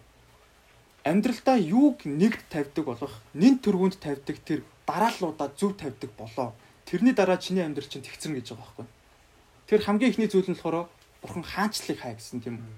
амьдралдаа 1.08 1.56
юуг 1.56 2.04
нэгд 2.04 2.52
тавьдаг 2.52 2.84
болох, 2.84 3.16
нэн 3.32 3.64
төргөнд 3.64 3.96
тавьдаг 4.04 4.44
тэр 4.44 4.68
дарааллуудаа 4.84 5.56
зөв 5.56 5.80
тавьдаг 5.80 6.12
болоо 6.20 6.52
Тэрний 6.86 7.14
дараа 7.14 7.38
чиний 7.38 7.66
амьдрал 7.66 7.90
чинь 7.90 8.06
тэгцэрнэ 8.06 8.40
гэж 8.40 8.54
байгаа 8.54 8.62
байхгүй. 8.62 8.86
Тэр 9.66 9.82
хамгийн 9.82 10.12
ихний 10.14 10.30
зүйл 10.30 10.46
нь 10.46 10.54
болохоор 10.54 10.86
бурхан 11.26 11.44
хаанчлалыг 11.44 12.00
хаа 12.00 12.14
гэсэн 12.14 12.40
тийм 12.46 12.62
үү. 12.62 12.74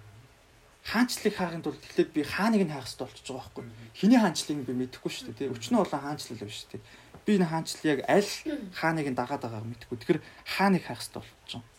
Хаанчлалыг 0.87 1.35
хаахын 1.35 1.63
тулд 1.67 1.83
эхлээд 1.83 2.11
би 2.15 2.23
хааныг 2.23 2.63
нь 2.63 2.71
хаах 2.71 2.87
хэрэгтэй 2.87 3.05
болчихж 3.05 3.27
байгаа 3.27 3.43
байхгүй. 3.43 3.63
Хиний 3.99 4.19
хаанчлалыг 4.23 4.63
би 4.63 4.73
мэдэхгүй 4.87 5.11
шүү 5.11 5.35
дээ. 5.35 5.51
Өчнөө 5.51 5.83
болон 5.83 6.03
хаанчлал 6.07 6.47
биш 6.47 6.63
дээ. 6.71 6.81
Би 7.27 7.31
энэ 7.35 7.51
хаанчлал 7.51 7.91
яг 7.91 7.99
аль 8.07 8.31
хааныг 8.71 9.07
нь 9.11 9.19
дагаад 9.19 9.43
байгааг 9.43 9.67
мэдэхгүй. 9.67 9.97
Тэгэхээр 9.99 10.21
хааныг 10.47 10.83
хаах 10.87 11.03
хэрэгтэй 11.03 11.19
болчихж 11.19 11.51
байгаа. 11.59 11.75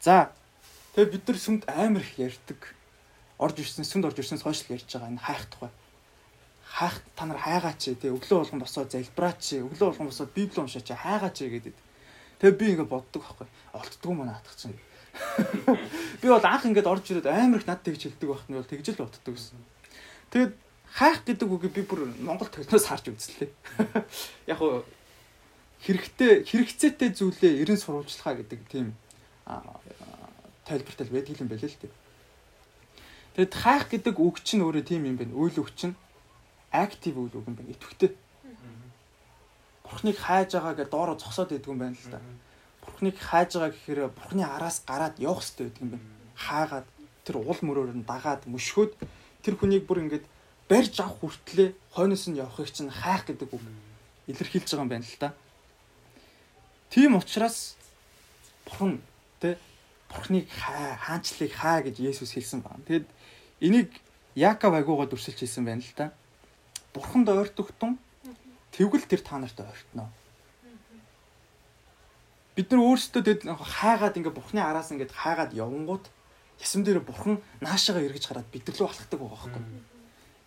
За. 0.00 0.16
Тэгээ 0.96 1.12
бид 1.12 1.24
нар 1.28 1.38
сүмд 1.38 1.62
амар 1.68 2.00
их 2.00 2.16
ярьдаг. 2.16 2.60
орж 3.38 3.58
ирсэн 3.58 3.84
сүмд 3.84 4.06
орж 4.08 4.18
ирсэн 4.22 4.38
сошиал 4.38 4.78
ярьж 4.78 4.88
байгаа 4.88 5.10
энэ 5.10 5.24
хайх 5.26 5.44
тухай. 5.50 5.70
Хайх 6.64 6.96
та 7.16 7.26
нар 7.26 7.38
хайгаач 7.38 7.82
тий 8.00 8.10
өглөө 8.10 8.38
болгон 8.46 8.62
босоод 8.62 8.92
залбираач 8.94 9.60
өглөө 9.60 9.88
болгон 9.90 10.08
босоод 10.08 10.32
библи 10.32 10.60
уншаач 10.60 10.88
хайгаач 10.88 11.38
гэдэг. 11.42 11.74
Тэгээ 12.38 12.58
би 12.58 12.66
ингээд 12.72 12.88
боддог 12.88 13.22
байхгүй. 13.22 13.46
Олддгүй 13.74 14.14
маа 14.14 14.26
наадах 14.30 14.56
чинь. 14.56 14.78
Би 16.20 16.26
бол 16.28 16.42
анх 16.42 16.66
ингээд 16.66 16.90
орж 16.90 17.04
ирээд 17.10 17.30
амар 17.30 17.62
их 17.62 17.68
над 17.70 17.82
тэгж 17.86 18.10
хэлдэг 18.10 18.28
байхад 18.28 18.48
нь 18.50 18.58
бол 18.58 18.66
тэгж 18.66 18.86
л 18.94 19.02
боддог 19.02 19.34
гэсэн. 19.34 19.58
Тэгээд 20.34 20.52
хайх 20.90 21.20
гэдэг 21.26 21.48
үгийг 21.50 21.74
би 21.74 21.82
бүр 21.86 22.10
Монгол 22.18 22.50
төрнөөс 22.50 22.86
харж 22.86 23.14
үзлээ. 23.14 23.50
Яг 24.52 24.58
уу 24.62 24.82
хэрэгтэй 25.84 26.48
хэрэгцээтэй 26.48 27.10
зүйлээ 27.12 27.60
ерэн 27.62 27.78
сурвалжлахаа 27.78 28.40
гэдэг 28.40 28.60
тийм 28.72 28.96
тайлбартай 30.64 31.06
байдаг 31.12 31.36
юм 31.38 31.50
байл 31.50 31.60
л 31.60 31.78
дээ. 31.82 31.92
Тэгэд 33.36 33.54
хайх 33.54 33.84
гэдэг 33.90 34.16
үг 34.16 34.40
чинь 34.40 34.64
өөрөө 34.64 34.84
тийм 34.86 35.04
юм 35.04 35.18
байна. 35.20 35.34
Үйл 35.36 35.60
үг 35.60 35.74
чинь 35.76 35.98
актив 36.72 37.14
үйл 37.18 37.34
үг 37.36 37.46
юм 37.50 37.58
байна. 37.58 37.74
Итгэвтэй. 37.74 38.16
Бурхныг 39.84 40.16
хайж 40.16 40.56
байгаа 40.56 40.74
гэдээ 40.78 40.94
доороо 40.94 41.16
зогсоод 41.20 41.52
идэг 41.52 41.68
юм 41.68 41.82
байна 41.82 41.98
л 41.98 42.08
да. 42.08 42.22
Бурхныг 42.86 43.16
хайж 43.18 43.56
байгаа 43.56 43.72
гэхээр 43.72 44.00
Бурхны 44.12 44.42
араас 44.44 44.84
гараад 44.86 45.18
явах 45.18 45.42
хэрэгтэй 45.42 45.66
байдаг 45.66 45.82
юм 45.82 45.90
байна. 45.96 46.08
Хаагаад 46.36 46.86
тэр 47.24 47.36
уул 47.40 47.60
мөрөөр 47.64 47.92
нь 47.96 48.08
дагаад 48.08 48.42
мөшгөөд 48.46 48.92
тэр 49.42 49.54
хүнийг 49.56 49.84
бүр 49.88 50.04
ингээд 50.04 50.24
барьж 50.68 50.94
авах 51.00 51.18
хүртлээр 51.20 51.72
хойноос 51.96 52.24
нь 52.28 52.38
явахыг 52.38 52.70
чинь 52.70 52.92
хайх 52.92 53.24
гэдэг 53.26 53.48
үг 53.48 53.64
илэрхийлж 54.30 54.68
байгаа 54.70 54.84
юм 54.84 54.92
байна 54.92 55.04
л 55.04 55.18
да. 55.20 55.30
Тийм 56.92 57.16
учраас 57.16 57.76
Бурхан 58.64 59.00
тэ 59.40 59.58
Бурхныг 60.08 60.46
хаа, 60.48 60.96
хаанчлыг 61.00 61.52
хаа 61.52 61.82
гэж 61.82 61.98
Есүс 62.00 62.32
хэлсэн 62.36 62.60
байна. 62.62 62.84
Тэгэд 62.86 63.08
Энийг 63.60 63.90
Яаков 64.34 64.74
агуугаа 64.74 65.06
дүрсэлж 65.06 65.38
хэлсэн 65.40 65.64
байна 65.64 65.80
л 65.80 65.94
да. 65.96 66.12
Бурханд 66.92 67.28
ойртогтун 67.28 67.98
тэгвэл 68.74 69.06
тэр 69.06 69.22
та 69.22 69.38
нарт 69.38 69.58
ойртно. 69.60 70.10
Бид 72.54 72.70
нар 72.70 72.80
өөрсдөө 72.86 73.22
тэд 73.26 73.40
хаагаад 73.50 74.14
ингээ 74.14 74.34
Бурхны 74.34 74.62
араас 74.62 74.94
ингээд 74.94 75.10
хаагаад 75.10 75.52
явангууд 75.58 76.06
ясам 76.62 76.84
дээр 76.86 77.02
Бурхан 77.02 77.42
наашаага 77.60 78.06
эргэж 78.06 78.30
хараад 78.30 78.48
бид 78.54 78.62
нар 78.66 78.76
руу 78.78 78.88
алхдаг 78.88 79.18
байгаа 79.18 79.38
байхгүй. 79.42 79.62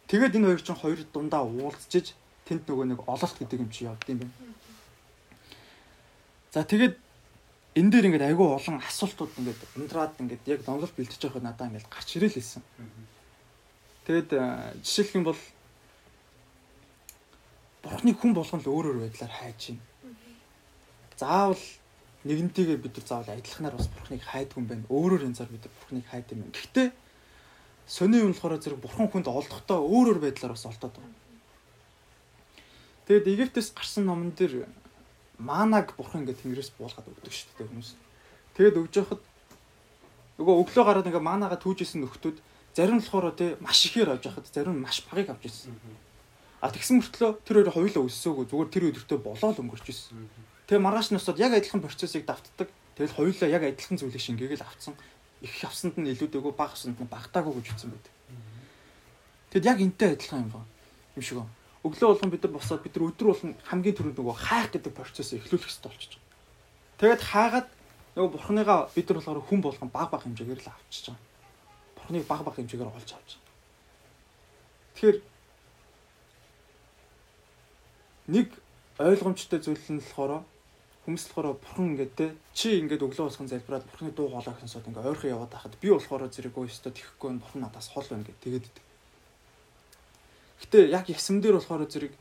Тэгээд 0.08 0.36
энэ 0.40 0.48
хоёр 0.48 0.62
чинь 0.64 0.80
хоёр 0.80 1.00
дундаа 1.12 1.44
уулзчиж 1.44 2.16
тэнд 2.48 2.64
нөгөө 2.64 2.86
нэг 2.96 3.00
ололт 3.12 3.36
гэдэг 3.36 3.60
юм 3.60 3.72
чи 3.76 3.84
явд 3.84 4.08
юм 4.08 4.24
байна. 4.24 4.56
За 6.56 6.64
тэгээд 6.64 6.96
энэ 7.76 7.92
дээр 7.92 8.08
ингээд 8.08 8.28
айгүй 8.32 8.48
олон 8.56 8.80
асуултууд 8.80 9.36
ингээд 9.36 9.62
ундраад 9.76 10.16
ингээд 10.16 10.44
яг 10.48 10.60
номлол 10.64 10.94
бэлтэж 10.96 11.22
байхад 11.28 11.44
надаа 11.44 11.68
ингээд 11.68 11.92
гарч 11.92 12.10
ирэл 12.16 12.34
хэлсэн. 12.40 12.64
Тэгэд 14.08 14.32
э, 14.32 14.80
жишээлх 14.80 15.16
юм 15.20 15.26
бол 15.28 15.42
Бурхны 17.84 18.16
хүн 18.16 18.32
болгон 18.32 18.64
л 18.64 18.72
өөр 18.72 18.86
өөр 18.96 19.00
байдлаар 19.12 19.34
хайж 19.44 19.76
байна. 19.76 19.84
Заавал 21.20 21.60
нэгнтэйгээ 22.28 22.78
бид 22.84 22.94
нар 23.00 23.08
заавал 23.08 23.34
адилханаар 23.34 23.76
бас 23.80 23.88
Бурхныг 23.88 24.24
хайдаг 24.24 24.58
юм 24.60 24.68
байна. 24.68 24.86
Өөрөөр 24.92 25.24
янзаар 25.28 25.50
бид 25.50 25.66
Бурхныг 25.66 26.06
хайдаг 26.12 26.36
юм 26.36 26.42
байна. 26.44 26.56
Гэхдээ 26.60 26.88
сони 27.88 28.20
юм 28.20 28.36
болохоор 28.36 28.60
зэрэг 28.60 28.84
Бурхан 28.84 29.08
хүнд 29.08 29.28
олдохдоо 29.32 29.80
өөр 29.82 30.08
өөр 30.16 30.20
байдлаар 30.20 30.54
бас 30.54 30.66
олдоод 30.68 30.96
байгаа. 31.00 31.16
Тэгэд 33.08 33.32
Египтээс 33.32 33.72
гарсан 33.72 34.04
номон 34.04 34.36
дээр 34.36 34.68
манаг 35.40 35.96
бурхан 35.96 36.26
ингээд 36.26 36.42
тэнгэрээс 36.42 36.76
буулгаад 36.76 37.08
өгдөг 37.08 37.32
шүү 37.32 37.56
дээ 37.56 37.70
хүмүүс. 37.70 37.90
Тэгээд 38.58 38.80
өгж 38.82 38.94
яхад 39.00 39.22
нөгөө 40.42 40.56
өглөө 40.66 40.84
гараад 40.84 41.08
ингээд 41.08 41.30
манагаа 41.30 41.62
түүжсэн 41.62 42.02
нөхдүүд 42.04 42.38
зарим 42.74 43.00
болохоор 43.00 43.38
тий 43.38 43.56
маш 43.62 43.80
ихээр 43.86 44.18
авч 44.18 44.28
яхад 44.28 44.50
зарим 44.50 44.82
маш 44.82 45.06
багыг 45.06 45.30
авч 45.30 45.46
ирсэн. 45.46 45.78
А 46.60 46.74
тэгсэн 46.74 47.00
мөртлөө 47.00 47.32
тэр 47.46 47.70
хоёр 47.70 47.70
хоёулаа 47.70 48.04
өссөөгөө 48.10 48.46
зүгээр 48.50 48.70
тэр 48.74 48.88
өдөртөө 48.90 49.20
болоод 49.22 49.62
өнгөрч 49.62 49.86
ирсэн. 49.94 50.18
Тэгээ 50.68 50.84
маргааш 50.84 51.12
нь 51.12 51.20
усаад 51.20 51.40
яг 51.40 51.56
адилхан 51.56 51.82
процессыг 51.82 52.28
давтдаг. 52.28 52.70
Тэгэл 52.96 53.18
хоёулаа 53.18 53.50
яг 53.50 53.64
адилхан 53.64 53.98
зүйлийг 53.98 54.24
шингээгээл 54.24 54.68
авцсан. 54.68 54.94
Их 55.42 55.64
авсанд 55.64 55.96
нь 55.98 56.12
илүүдээгүй 56.12 56.54
бага 56.54 56.76
авсанд 56.76 57.00
нь 57.00 57.08
багтаагүй 57.08 57.56
гэж 57.60 57.68
ütсэн 57.74 57.92
байдаг. 57.92 58.14
Тэгэд 59.52 59.70
яг 59.72 59.80
энтэй 59.80 60.10
адилхан 60.14 60.44
юм 60.46 60.52
байна. 60.52 60.70
Юм 61.16 61.24
шиг 61.24 61.38
байна 61.40 61.58
өглөө 61.88 62.08
болгон 62.14 62.32
бид 62.32 62.44
нар 62.44 62.54
босоод 62.54 62.84
бид 62.84 62.96
нар 62.96 63.08
өдөр 63.08 63.28
болгон 63.32 63.54
хамгийн 63.70 63.96
түрүүнд 63.96 64.20
нөгөө 64.20 64.36
хайх 64.36 64.72
гэдэг 64.74 64.94
процессыг 64.98 65.40
эхлүүлэх 65.40 65.68
хэрэгтэй 65.68 65.92
болчихж 65.92 66.14
байгаа. 66.18 66.98
Тэгээд 66.98 67.22
хаагаад 67.32 67.68
нөгөө 68.18 68.32
бурхныгаа 68.34 68.80
бид 68.96 69.08
нар 69.08 69.18
болохоор 69.18 69.42
хүн 69.48 69.62
болгон 69.62 69.90
баг 69.94 70.10
баг 70.12 70.22
хэмжээгээр 70.26 70.62
л 70.66 70.72
авчиж 70.74 71.06
байгаа. 71.08 71.24
Бурхныг 71.96 72.26
баг 72.28 72.42
баг 72.44 72.56
хэмжээгээр 72.58 72.92
олж 72.92 73.10
авч 73.14 73.30
байгаа. 73.38 73.56
Тэгэхээр 74.98 75.18
нэг 78.36 78.48
ойлгомжтой 78.98 79.60
зүйл 79.62 79.88
нь 79.94 80.02
болохоор 80.02 80.44
хүмүүс 81.08 81.24
болохоор 81.32 81.56
бурхан 81.64 81.96
ингээд 81.96 82.14
те 82.20 82.28
чи 82.52 82.76
ингээд 82.84 83.02
өглөө 83.08 83.32
босхон 83.32 83.48
залбираад 83.48 83.88
бурханы 83.88 84.12
дуу 84.12 84.28
хоолой 84.28 84.52
гэхэнсод 84.52 84.92
ингээд 84.92 85.08
ойрхон 85.08 85.32
яваад 85.32 85.52
байхад 85.56 85.80
би 85.80 85.88
болохоор 85.96 86.28
зэрэг 86.28 86.52
өө 86.60 86.68
өстө 86.68 86.92
тэхгүй 86.92 87.40
бурхан 87.40 87.64
надаас 87.64 87.88
хол 87.88 88.04
байна 88.12 88.28
гэд 88.28 88.44
тэгээд 88.44 88.66
Гэтэ 90.58 90.90
яг 90.90 91.06
ясам 91.10 91.38
дээр 91.40 91.62
болохоор 91.62 91.86
зэрэг 91.86 92.14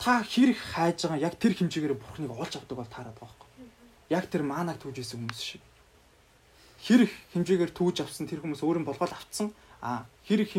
та 0.00 0.24
хэрэг 0.24 0.56
хайж 0.56 1.04
байгаа 1.04 1.20
яг 1.20 1.34
тэр 1.36 1.52
хэмжээгээр 1.52 1.94
бурхныг 2.00 2.32
олж 2.32 2.56
авдаг 2.56 2.76
бол 2.80 2.88
таарад 2.88 3.12
байгаа 3.12 3.28
байхгүй. 3.28 3.68
Яг 4.08 4.24
тэр 4.32 4.42
маанаг 4.42 4.80
түүжсэн 4.80 5.20
хүмүүс 5.20 5.40
шиг. 5.44 5.62
Хэрэг 6.78 7.10
хэмжээгээр 7.34 7.72
түүж 7.74 8.06
авсан 8.06 8.30
тэр 8.30 8.42
хүмүүс 8.42 8.62
өөрийн 8.62 8.86
болгоод 8.86 9.10
авцсан. 9.10 9.50
А 9.82 10.06
хэрэг 10.26 10.54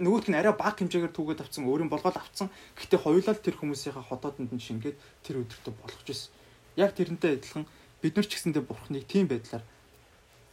нөгөөх 0.00 0.28
нь 0.28 0.36
арай 0.36 0.52
бага 0.52 0.76
хэмжээгээр 0.80 1.12
түүгээд 1.12 1.42
авцсан 1.44 1.68
өөрийн 1.68 1.92
болгоод 1.92 2.16
авцсан. 2.16 2.48
Гэтэ 2.76 2.96
хоёулаа 3.00 3.36
тэр 3.36 3.56
хүмүүсийнхаа 3.60 4.04
хотоодонд 4.08 4.52
нь 4.52 4.60
шингээд 4.60 4.96
тэр 5.24 5.44
өдөртөө 5.44 5.72
болгож 5.76 6.06
ирсэн. 6.08 6.32
Яг 6.76 6.92
тэрнтэй 6.96 7.36
адилхан 7.36 7.64
бид 8.00 8.14
нар 8.16 8.26
ч 8.28 8.32
гэсэндээ 8.36 8.64
бурхныг 8.64 9.04
тийм 9.08 9.28
байдлаар 9.28 9.64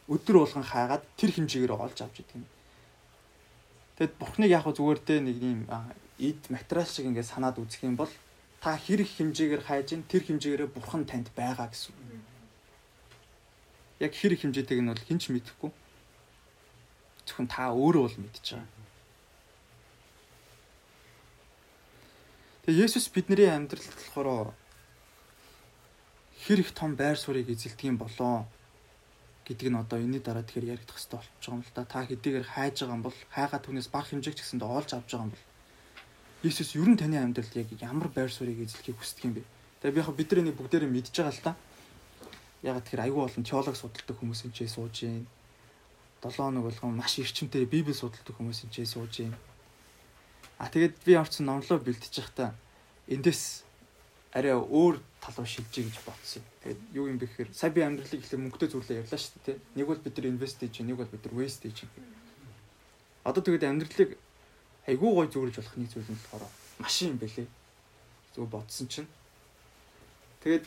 өдөр 0.08 0.36
болгон 0.44 0.64
хаагаад 0.64 1.04
тэр 1.16 1.30
хэмжээгээр 1.32 1.72
олж 1.72 1.98
авч 2.02 2.16
идэг 2.24 2.40
юм. 2.40 2.46
Тэгэд 3.96 4.14
бурхныг 4.20 4.50
яг 4.50 4.64
зүгээр 4.68 5.00
дээ 5.00 5.20
нэг 5.24 5.36
юм 5.40 5.60
эд 6.20 6.40
материал 6.48 6.88
шиг 6.88 7.08
ингээд 7.08 7.30
санаад 7.30 7.56
үзэх 7.60 7.84
юм 7.84 7.96
бол 7.96 8.12
та 8.60 8.76
хэрэг 8.76 9.08
хэмжээгээр 9.16 9.62
хайж 9.64 9.88
ин 9.92 10.02
тэр 10.08 10.22
хэмжээгээр 10.24 10.72
бурхан 10.72 11.04
танд 11.04 11.28
байгаа 11.36 11.68
гэсэн. 11.70 11.94
Яг 14.00 14.12
хэрэг 14.12 14.40
хэмжээтэйг 14.44 14.80
нь 14.82 14.90
бол 14.92 15.06
хинч 15.08 15.32
мэдэхгүй. 15.32 15.70
Зөвхөн 17.26 17.48
та 17.48 17.72
өөрөө 17.72 18.02
бол 18.04 18.18
мэдчихэж 18.20 18.60
байгаа. 18.60 18.86
Тэгээ 22.66 22.82
Есүс 22.82 23.06
бидний 23.14 23.48
амьдралд 23.48 23.94
болохоор 23.94 24.50
хэр 26.44 26.60
их 26.60 26.70
том 26.74 26.98
байр 26.98 27.16
суурийг 27.16 27.48
эзэлдэг 27.48 27.94
юм 27.94 27.98
болоо 27.98 28.46
гэдэг 29.46 29.70
нь 29.70 29.78
одоо 29.78 29.98
энэний 30.02 30.18
дараа 30.18 30.42
тэгэхээр 30.42 30.74
яригдах 30.74 30.98
хэрэгтэй 30.98 31.18
болчих 31.18 31.38
жоом 31.38 31.62
л 31.62 31.72
да. 31.74 31.86
Та 31.86 32.02
хэдийгээр 32.02 32.46
хайж 32.46 32.82
байгаа 32.82 32.96
юм 32.98 33.04
бол 33.06 33.18
хайгаа 33.30 33.60
түүнээс 33.62 33.88
бага 33.94 34.10
хэмжээг 34.10 34.34
ч 34.34 34.40
гэсэндээ 34.42 34.66
олж 34.66 34.90
авч 34.98 35.10
байгаа 35.14 35.26
юм 35.30 35.34
бол 35.34 35.44
Иесус 36.42 36.74
ер 36.74 36.88
нь 36.90 36.98
таны 36.98 37.16
амьдралд 37.22 37.54
яг 37.54 37.70
ямар 37.78 38.08
байр 38.10 38.30
суурийг 38.30 38.66
эзлэхийг 38.66 38.98
хүсдэг 38.98 39.24
юм 39.24 39.34
бэ? 39.38 39.42
Тэгээ 39.82 39.94
би 39.94 40.00
яг 40.02 40.10
бид 40.14 40.28
нар 40.30 40.40
энийг 40.42 40.56
бүгдээрээ 40.58 40.90
мэдж 40.90 41.14
байгаа 41.14 41.34
л 41.34 41.42
да. 41.46 41.52
Яг 42.62 42.80
тэгэхээр 42.84 43.04
айгүй 43.04 43.20
болон 43.26 43.44
теолог 43.44 43.76
судалдаг 43.76 44.16
хүмүүс 44.16 44.44
энэ 44.48 44.54
ч 44.56 44.68
сууж 44.70 44.94
гин. 45.04 45.26
7 46.22 46.36
хоног 46.40 46.64
болгон 46.64 46.96
маш 46.96 47.18
эрчимтэй 47.18 47.66
библи 47.68 47.92
судалдаг 47.92 48.36
хүмүүс 48.36 48.64
энэ 48.64 48.72
ч 48.72 48.86
сууж 48.88 49.12
гин. 49.12 49.34
А 50.58 50.68
тэгээд 50.72 51.04
би 51.04 51.12
орцсон 51.16 51.46
номлоо 51.46 51.78
бэлтэж 51.78 52.14
байхдаа 52.16 52.54
эндээс 53.06 53.66
арай 54.32 54.56
өөр 54.56 55.00
тал 55.20 55.36
руу 55.36 55.46
шилжиж 55.46 55.84
гэж 55.88 55.96
бодсон. 56.04 56.42
Тэгээд 56.64 56.80
юу 56.92 57.08
юм 57.08 57.18
бэ 57.20 57.26
гэхээр 57.28 57.50
сая 57.52 57.70
би 57.70 57.80
амьдралыг 57.84 58.20
ихлэ 58.20 58.40
мөнгөтэй 58.40 58.68
зүйлээ 58.72 59.00
ярьлаа 59.04 59.20
шүү 59.20 59.40
дээ. 59.44 59.56
Нэг 59.76 59.86
бол 59.86 60.00
бид 60.00 60.16
нар 60.16 60.26
инвест 60.28 60.60
хийж, 60.60 60.80
нэг 60.80 60.96
бол 60.96 61.08
бид 61.08 61.24
нар 61.24 61.34
вест 61.36 61.62
хийж. 61.64 61.88
Одоо 63.24 63.42
тэгээд 63.44 63.68
амьдралыг 63.68 64.10
айгүй 64.86 65.10
гой 65.12 65.28
зүрж 65.32 65.54
болох 65.56 65.76
нэг 65.76 65.88
зүйл 65.88 66.10
нь 66.12 66.20
болохоор 66.20 66.52
машин 66.78 67.16
юм 67.16 67.18
бэлээ. 67.20 67.48
Зүгээр 68.36 68.52
бодсон 68.52 68.86
чинь. 68.88 69.08
Тэгээд 70.44 70.64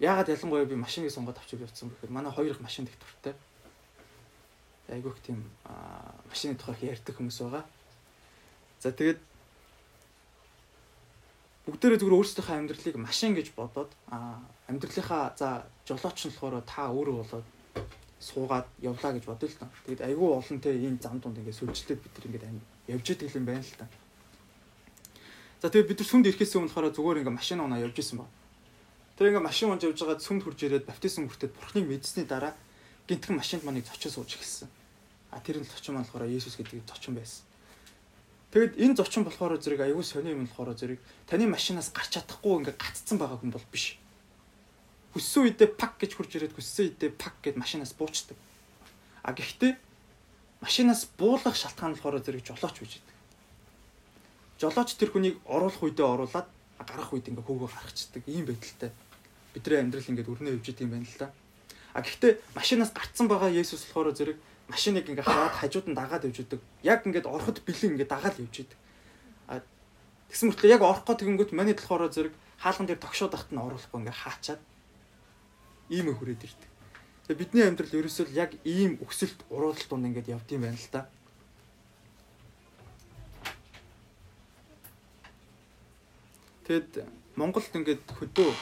яагаад 0.00 0.28
ялангуяа 0.28 0.64
би 0.64 0.74
машиныг 0.74 1.10
сонгоод 1.10 1.38
авчиж 1.38 1.60
явсан 1.60 1.90
гэхээр 1.90 2.12
манай 2.12 2.32
хоёр 2.32 2.54
их 2.54 2.60
машин 2.60 2.86
туртай. 2.86 3.34
Айгүйх 4.88 5.18
тийм 5.26 5.44
машины 6.30 6.54
тухайх 6.54 6.82
ярьдаг 6.82 7.16
хүмүүс 7.18 7.38
байгаа. 7.42 7.64
За 8.80 8.92
тэгээд 8.94 9.18
бүгдээрээ 11.66 11.98
зүгээр 11.98 12.16
өөрсдийнхөө 12.16 12.56
амьдралыг 12.56 12.96
машин 12.96 13.34
гэж 13.34 13.52
бодоод 13.58 13.90
амьдралынхаа 14.70 15.34
за 15.36 15.66
жолооч 15.84 16.24
нь 16.24 16.32
болохоор 16.32 16.62
та 16.62 16.88
өөрөө 16.88 17.16
болоод 17.18 17.46
суугаад 18.22 18.66
явлаа 18.80 19.12
гэж 19.12 19.24
бодъё 19.26 19.50
л 19.50 19.58
та. 19.58 19.68
Тэгэд 19.84 20.06
айгүй 20.06 20.28
олон 20.30 20.58
те 20.62 20.72
энэ 20.78 21.02
зам 21.02 21.18
дунд 21.18 21.42
ингээд 21.42 21.58
сүлжлээд 21.58 22.00
бид 22.00 22.14
нар 22.14 22.26
ингээд 22.46 22.88
явж 22.88 23.06
идэх 23.10 23.36
юм 23.36 23.44
байна 23.44 23.66
л 23.66 23.78
та. 23.78 23.86
За 25.60 25.68
тэгээд 25.68 25.90
бид 25.90 25.98
нар 26.00 26.08
сүмд 26.08 26.26
ирэхээс 26.30 26.54
өмнө 26.56 26.70
болохоор 26.70 26.94
зүгээр 26.94 27.18
ингээд 27.20 27.38
машин 27.38 27.60
унаа 27.60 27.82
явж 27.82 27.98
исэн 27.98 28.22
ба. 28.22 28.26
Тэр 29.18 29.34
ингээд 29.34 29.50
машин 29.50 29.74
унж 29.74 29.82
явж 29.82 29.98
байгаа 29.98 30.22
сүмд 30.22 30.46
хурж 30.46 30.62
ирээд 30.62 30.86
баптизм 30.86 31.26
хүртээд 31.26 31.50
бурхныг 31.50 31.90
мэдсэний 31.90 32.22
дараа 32.22 32.54
гинтхэн 33.10 33.34
машинд 33.34 33.66
маныг 33.66 33.82
зочиж 33.82 34.14
сууж 34.14 34.38
эхэлсэн. 34.38 34.70
А 35.34 35.42
тэр 35.42 35.58
нь 35.58 35.66
зочин 35.66 35.98
маань 35.98 36.06
болохоор 36.06 36.30
Есүс 36.30 36.54
гэдэг 36.54 36.86
зочин 36.86 37.18
байсан. 37.18 37.42
Тэгэд 38.54 38.78
энэ 38.78 38.94
зочин 38.94 39.26
болохоор 39.26 39.58
зэрэг 39.58 39.90
аюул 39.90 40.06
сони 40.06 40.30
юм 40.30 40.46
болохоор 40.46 40.70
зэрэг 40.78 41.02
таны 41.26 41.50
машинаас 41.50 41.90
гарч 41.90 42.14
чадахгүй 42.14 42.62
ингээд 42.62 42.78
гаццсан 42.78 43.18
байгаа 43.18 43.42
хүн 43.42 43.50
бол 43.50 43.66
биш. 43.74 43.98
Хүссэн 45.18 45.50
үедээ 45.50 45.74
пак 45.74 45.98
гэж 45.98 46.14
хурж 46.14 46.38
ирээд 46.38 46.54
хүссэн 46.54 46.94
үедээ 46.94 47.10
пак 47.18 47.34
гэд 47.42 47.58
машинаас 47.58 47.98
буучдаг. 47.98 48.38
А 49.26 49.34
гэхдээ 49.34 49.74
машинаас 50.62 51.10
буулгах 51.18 51.58
шалтгаан 51.58 51.98
болохоор 51.98 52.22
зэрэг 52.22 52.46
жолооч 52.46 52.76
гэж 52.78 52.92
байдаг. 53.02 53.16
Жолооч 54.62 54.94
тэр 54.94 55.10
хүнийг 55.10 55.42
оруулах 55.42 55.82
үедээ 55.82 56.06
оруулаад 56.06 56.48
гарах 56.86 57.10
үед 57.12 57.26
ингээ 57.26 57.42
хөөгөө 57.42 57.68
гаргацдаг 57.68 58.22
ийм 58.30 58.46
байдалтай. 58.46 58.94
Бидний 59.54 59.80
амьдрал 59.80 60.08
ингээд 60.08 60.28
өрнөө 60.28 60.60
идэг 60.60 60.84
юм 60.84 60.92
байна 60.92 61.08
л 61.08 61.18
да. 61.18 61.28
А 61.94 62.02
гэхдээ 62.04 62.32
машинаас 62.54 62.92
гарцсан 62.92 63.26
байгаа 63.28 63.50
Есүс 63.50 63.88
болохоор 63.88 64.12
зэрэг 64.14 64.38
машиныг 64.68 65.08
ингээ 65.08 65.24
хараад 65.24 65.56
хажууд 65.56 65.86
нь 65.88 65.96
дагаад 65.96 66.28
явж 66.28 66.44
идэг. 66.44 66.60
Яг 66.84 67.02
ингээд 67.08 67.26
ороход 67.26 67.64
бэлэн 67.64 67.96
ингээ 67.96 68.08
дагаад 68.12 68.36
явж 68.36 68.54
идэг. 68.68 68.78
А 69.48 69.64
тэгсэн 70.28 70.52
мөртлөө 70.52 70.72
яг 70.76 70.82
орохгүй 70.84 71.16
тэгэнгүүт 71.16 71.52
манайд 71.56 71.80
болохоор 71.80 72.12
зэрэг 72.12 72.34
хаалган 72.60 72.86
дээр 72.86 73.00
тогшоод 73.00 73.32
ахт 73.32 73.50
нь 73.50 73.58
оруулахгүй 73.58 73.98
ингээ 74.04 74.20
хаачаад 74.20 74.60
ийм 75.88 76.12
хүрээд 76.12 76.44
ирдэг. 76.44 76.70
Тэгээ 77.24 77.40
бидний 77.40 77.64
амьдрал 77.64 77.96
ерөөсөө 77.96 78.26
яг 78.36 78.52
ийм 78.64 79.00
өксөлт 79.00 79.40
уруулалт 79.48 79.88
дунд 79.88 80.12
ингээд 80.12 80.28
явд 80.28 80.48
юм 80.52 80.62
байна 80.68 80.76
л 80.76 80.92
да. 80.92 81.08
Тэгэд 86.68 87.08
Монголд 87.40 87.72
ингээд 87.72 88.04
хөдөө 88.12 88.52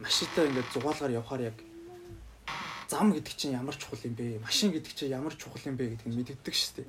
машинтай 0.00 0.46
ингээд 0.48 0.72
зугаалгаар 0.72 1.16
явхаар 1.18 1.42
яг 1.50 1.56
зам 2.88 3.12
гэдэг 3.12 3.34
чинь 3.36 3.52
ямар 3.52 3.76
чухал 3.76 4.00
юм 4.04 4.14
бэ? 4.14 4.40
Машин 4.40 4.72
гэдэг 4.72 4.92
чинь 4.94 5.12
ямар 5.12 5.36
чухал 5.36 5.60
юм 5.66 5.76
бэ 5.76 5.98
гэдгийг 5.98 6.14
мэддэг 6.14 6.54
шүү 6.54 6.72
дээ. 6.80 6.88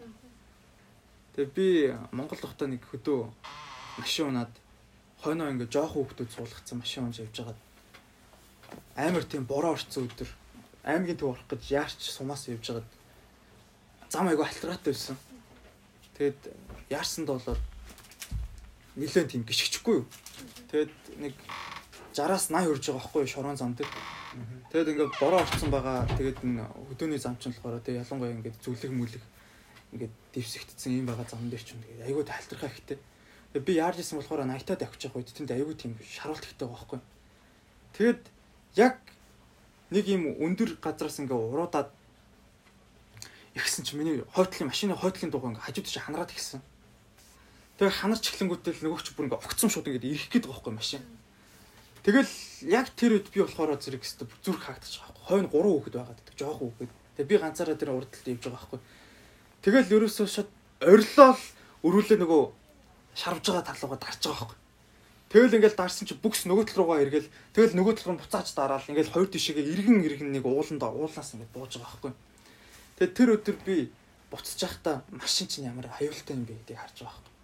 Тэгээ 1.35 1.51
би 1.55 1.67
Монгол 2.15 2.39
хотоо 2.39 2.67
нэг 2.67 2.85
хөдөө 2.87 3.29
машин 3.99 4.31
унаад 4.31 4.53
хойноо 5.19 5.51
ингээд 5.51 5.73
жоохон 5.75 6.07
хүүхдүүд 6.07 6.31
суулгацсан 6.31 6.79
машин 6.79 7.03
унж 7.11 7.19
явж 7.19 7.35
байгаад 7.35 7.59
амар 8.95 9.23
тийм 9.27 9.43
бороо 9.43 9.75
орцсон 9.75 10.07
өдөр 10.07 10.29
аймгийн 10.87 11.19
төв 11.19 11.35
орох 11.35 11.47
гэж 11.51 11.61
яарч 11.71 11.99
сумаас 11.99 12.47
явж 12.47 12.63
байгаад 12.63 12.89
зам 14.09 14.27
айгу 14.27 14.43
алтраатай 14.43 14.93
байсан. 14.93 15.17
Тэгэд 16.15 16.39
яарсанд 16.89 17.27
болоод 17.27 17.59
нэлээд 18.95 19.31
тийм 19.31 19.43
гიშгчихгүй 19.43 19.95
юу. 19.99 20.05
Тэгэд 20.71 20.93
нэг 21.19 21.35
60-аас 22.19 22.51
80 22.51 22.67
хүрж 22.67 22.83
байгаа 22.91 22.99
байхгүй 22.99 23.27
шорон 23.27 23.55
зам 23.55 23.73
дээр. 23.79 23.87
Тэгэд 24.71 24.91
ингээд 24.91 25.13
бороо 25.23 25.39
орцсон 25.39 25.71
байгаа. 25.71 26.03
Тэгээд 26.19 26.43
энэ 26.43 26.67
хөдөөний 26.91 27.19
зам 27.19 27.39
чинь 27.39 27.55
болохоор 27.55 27.79
тэг 27.79 28.03
ялангуяа 28.03 28.35
ингээд 28.35 28.59
зүлэг 28.59 28.91
мүлэг 28.91 29.23
ингээд 29.95 30.13
дэвсэгдсэн 30.35 30.99
юм 30.99 31.07
байгаа 31.07 31.25
зам 31.31 31.47
дээр 31.47 31.63
чинь 31.63 31.79
тэгээд 31.79 32.07
айгуу 32.11 32.23
тайлтрахаа 32.27 32.69
ихтэй. 32.69 32.99
Тэгээд 33.55 33.65
би 33.65 33.73
яарж 33.79 33.97
исэн 34.03 34.19
болохоор 34.19 34.43
80-таад 34.43 34.83
авчих 34.83 35.07
яг 35.07 35.15
үед 35.15 35.31
тэнд 35.31 35.51
айгуу 35.55 35.73
тийм 35.79 35.95
шаруулт 36.03 36.43
ихтэй 36.43 36.67
байгаа 36.67 36.75
байхгүй. 36.75 36.99
Тэгэд 37.95 38.23
яг 38.75 38.95
нэг 39.89 40.05
юм 40.05 40.23
өндөр 40.37 40.77
газраас 40.83 41.17
ингээ 41.23 41.33
уруудаад 41.33 41.89
ихсэн 43.55 43.83
чи 43.87 43.95
миний 43.95 44.21
хойтлын 44.35 44.69
машины 44.69 44.93
хойтлын 44.93 45.31
дугаа 45.31 45.55
ингээ 45.55 45.65
хажууд 45.65 45.87
чи 45.89 45.99
ханараад 45.99 46.29
ихсэн. 46.29 46.61
Тэгээ 47.81 47.97
ханарч 47.97 48.23
эхлэнгүүтэл 48.29 48.85
нөгөөч 48.85 49.07
бүр 49.17 49.25
ингээ 49.31 49.41
огцсон 49.41 49.69
шууд 49.73 49.89
ингээ 49.89 50.13
ирэх 50.13 50.29
гээд 50.29 50.45
байгаа 50.45 50.69
байхгүй 50.69 50.75
машин. 50.77 51.01
Тэгэл 52.03 52.31
яг 52.71 52.87
тэр 52.95 53.19
үед 53.19 53.27
би 53.33 53.43
болохоор 53.43 53.75
зэрэг 53.75 54.03
өстө 54.03 54.27
зүрх 54.43 54.63
хаагдчих 54.63 55.03
байхгүй. 55.03 55.23
Хойно 55.27 55.49
3 55.51 55.67
хүүхэд 55.67 55.95
байгаа 55.99 56.15
гэдэг. 56.15 56.35
Жоох 56.39 56.59
хүүхэд. 56.63 56.91
Тэгээ 57.19 57.29
би 57.29 57.35
ганцаараа 57.43 57.75
тэр 57.75 57.91
урдталд 57.91 58.27
явж 58.31 58.43
байгаа 58.47 58.59
байхгүй. 58.59 58.79
Тэгэл 59.59 59.93
ерөөсөө 59.99 60.27
шууд 60.31 60.49
орилол 60.79 61.41
өрүүлээ 61.83 62.19
нөгөө 62.23 62.43
шарвж 63.19 63.45
байгаа 63.51 63.67
тал 63.67 63.81
руугаа 63.83 63.99
дарж 63.99 64.21
байгаа 64.23 64.47
байхгүй. 64.47 64.59
Тэгэл 65.29 65.55
ингээл 65.59 65.77
дарсан 65.77 66.07
чи 66.07 66.15
бүкс 66.15 66.47
нөгөө 66.47 66.65
тал 66.71 66.79
руугаа 66.81 67.03
эргэл 67.03 67.27
тэгэл 67.53 67.77
нөгөө 67.77 67.93
тал 67.99 68.07
руу 68.15 68.17
буцааж 68.23 68.47
дараал 68.55 68.89
ингээл 68.89 69.13
хоёр 69.13 69.29
тишээгээ 69.29 69.65
иргэн 69.77 69.99
иргэн 70.07 70.31
нэг 70.33 70.43
ууланда 70.47 70.87
уулнаас 70.89 71.35
ингээд 71.35 71.53
бууж 71.53 71.77
байгаа 71.77 71.85
байхгүй. 71.85 72.13
Тэгээд 72.97 73.13
тэр 73.13 73.29
өдөр 73.37 73.57
би 73.67 73.75
буцаж 74.31 74.57
явахдаа 74.57 74.95
машин 75.11 75.47
чинь 75.51 75.69
ямар 75.69 75.91
аюултай 75.99 76.33
юм 76.33 76.47
бэ 76.47 76.57
гэдгийг 76.63 76.79
харж 76.81 76.97
байгаа 77.03 77.13
байхгүй. 77.13 77.38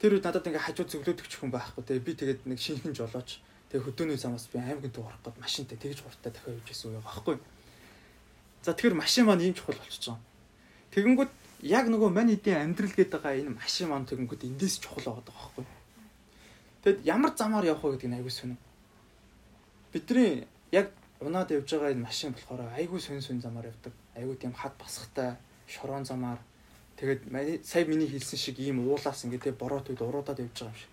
Тэр 0.00 0.16
үед 0.16 0.24
надад 0.24 0.46
ингээ 0.46 0.66
хажуу 0.66 0.86
зөвлөдөг 0.86 1.26
ч 1.28 1.40
хүн 1.40 1.52
байхгүй. 1.52 1.82
Тэгээд 1.84 2.06
би 2.06 2.12
тэгээд 2.14 2.40
нэг 2.48 2.58
шинхэн 2.60 2.92
жолооч 2.92 3.40
тэгээд 3.72 3.86
хөдөөний 3.86 4.18
замаас 4.20 4.46
би 4.52 4.60
аймгийн 4.60 4.92
төв 4.92 5.08
орох 5.08 5.22
гээд 5.24 5.40
машинтай 5.40 5.78
тэгж 5.80 6.04
хурдтай 6.04 6.32
дахиад 6.32 6.60
явж 6.60 6.68
исэн 6.70 6.96
үе 6.96 7.00
байхгүй. 7.00 7.36
За 8.60 8.76
тэгэхээр 8.76 9.00
машин 9.00 9.24
маань 9.24 9.44
ийм 9.44 9.56
чухал 9.56 9.80
болчихж 9.80 10.12
байгаа. 10.12 10.24
Тэгэнгүүт 10.92 11.32
яг 11.64 11.84
нөгөө 11.88 12.10
мань 12.12 12.34
эдийн 12.36 12.60
амьдрал 12.60 12.92
гэдэг 12.92 13.20
байгаа 13.24 13.40
энэ 13.40 13.56
машин 13.56 13.88
маань 13.88 14.04
тэгэнгүүт 14.04 14.44
эндээс 14.44 14.76
чухал 14.84 15.16
байгаа 15.16 15.32
байхгүй 15.32 15.64
Тэгэд 16.86 17.02
ямар 17.02 17.34
замаар 17.34 17.66
явах 17.66 17.82
вэ 17.82 17.98
гэдэг 17.98 18.10
нь 18.14 18.16
айгүй 18.22 18.30
сонир. 18.30 18.62
Бидний 19.90 20.46
яг 20.70 20.94
унаад 21.18 21.50
явж 21.50 21.66
байгаа 21.66 21.90
энэ 21.90 22.06
машин 22.06 22.30
болохоор 22.30 22.62
айгүй 22.78 23.02
сонь 23.02 23.18
сонь 23.18 23.42
замаар 23.42 23.74
явдаг. 23.74 23.90
Айгүй 24.14 24.38
тийм 24.38 24.54
хад 24.54 24.78
басхтай 24.78 25.34
шорон 25.66 26.06
замаар 26.06 26.38
тэгээд 26.96 27.64
сая 27.64 27.84
миний 27.84 28.08
хэлсэн 28.08 28.38
шиг 28.38 28.58
ийм 28.58 28.84
уулаас 28.88 29.24
ингээд 29.24 29.42
те 29.42 29.52
бороотууд 29.52 30.00
уруудаад 30.00 30.40
явж 30.40 30.64
байгаа 30.64 30.72
юм 30.72 30.80
шиг. 30.80 30.92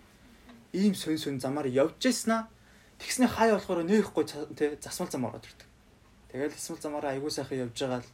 Ийм 0.72 0.94
сонь 0.94 1.18
сонь 1.18 1.40
замаар 1.40 1.66
явж 1.66 1.98
яснаа 2.04 2.48
тэгсний 2.98 3.28
хай 3.28 3.52
болохоор 3.52 3.84
нээхгүй 3.84 4.24
те 4.56 4.76
засмал 4.80 5.10
зам 5.10 5.24
ороод 5.24 5.44
ирдэг. 5.44 5.68
Тэгэл 6.32 6.52
засмал 6.52 6.80
замаараа 6.80 7.12
айгүй 7.16 7.30
сайхан 7.30 7.64
явж 7.66 7.76
байгаа 7.80 8.00
л 8.04 8.10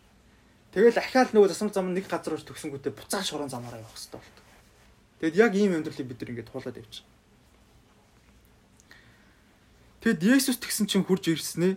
тэгэл 0.72 0.98
ахаал 1.03 1.31
нөгөө 1.35 1.50
засмал 1.50 1.74
зам 1.74 1.94
нэг 1.94 2.07
газар 2.07 2.35
орж 2.38 2.46
төгсөнгүүтээ 2.46 2.94
буцаа 2.94 3.22
шорон 3.26 3.50
замаараа 3.50 3.83
явах 3.83 3.94
хэрэгтэй 3.94 4.20
болдог. 4.22 4.44
Тэгэд 5.20 5.37
яг 5.37 5.53
ийм 5.55 5.74
амьдралыг 5.74 6.07
бид 6.07 6.20
нар 6.20 6.31
ингээд 6.31 6.50
туулаад 6.50 6.76
байгаа. 6.79 7.05
Тэгэд 10.00 10.22
Есүс 10.24 10.57
тэгсэн 10.57 10.88
чинь 10.88 11.05
хурж 11.05 11.29
ирснээ 11.29 11.76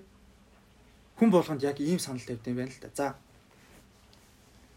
хүн 1.19 1.30
болгонд 1.30 1.63
яг 1.63 1.80
ийм 1.84 1.99
санал 1.99 2.23
тавьд 2.23 2.47
юм 2.47 2.56
байна 2.56 2.71
л 2.71 2.80
да. 2.80 2.89
За. 2.95 3.08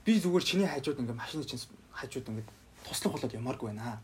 Би 0.07 0.23
зүгээр 0.23 0.45
чиний 0.47 0.71
хажууд 0.71 1.03
ингээ 1.03 1.19
машины 1.19 1.42
чинь 1.42 1.59
хажууд 1.90 2.31
ингээ 2.31 2.47
туслах 2.87 3.19
болоод 3.19 3.35
ямааргүй 3.35 3.75
байна. 3.75 3.99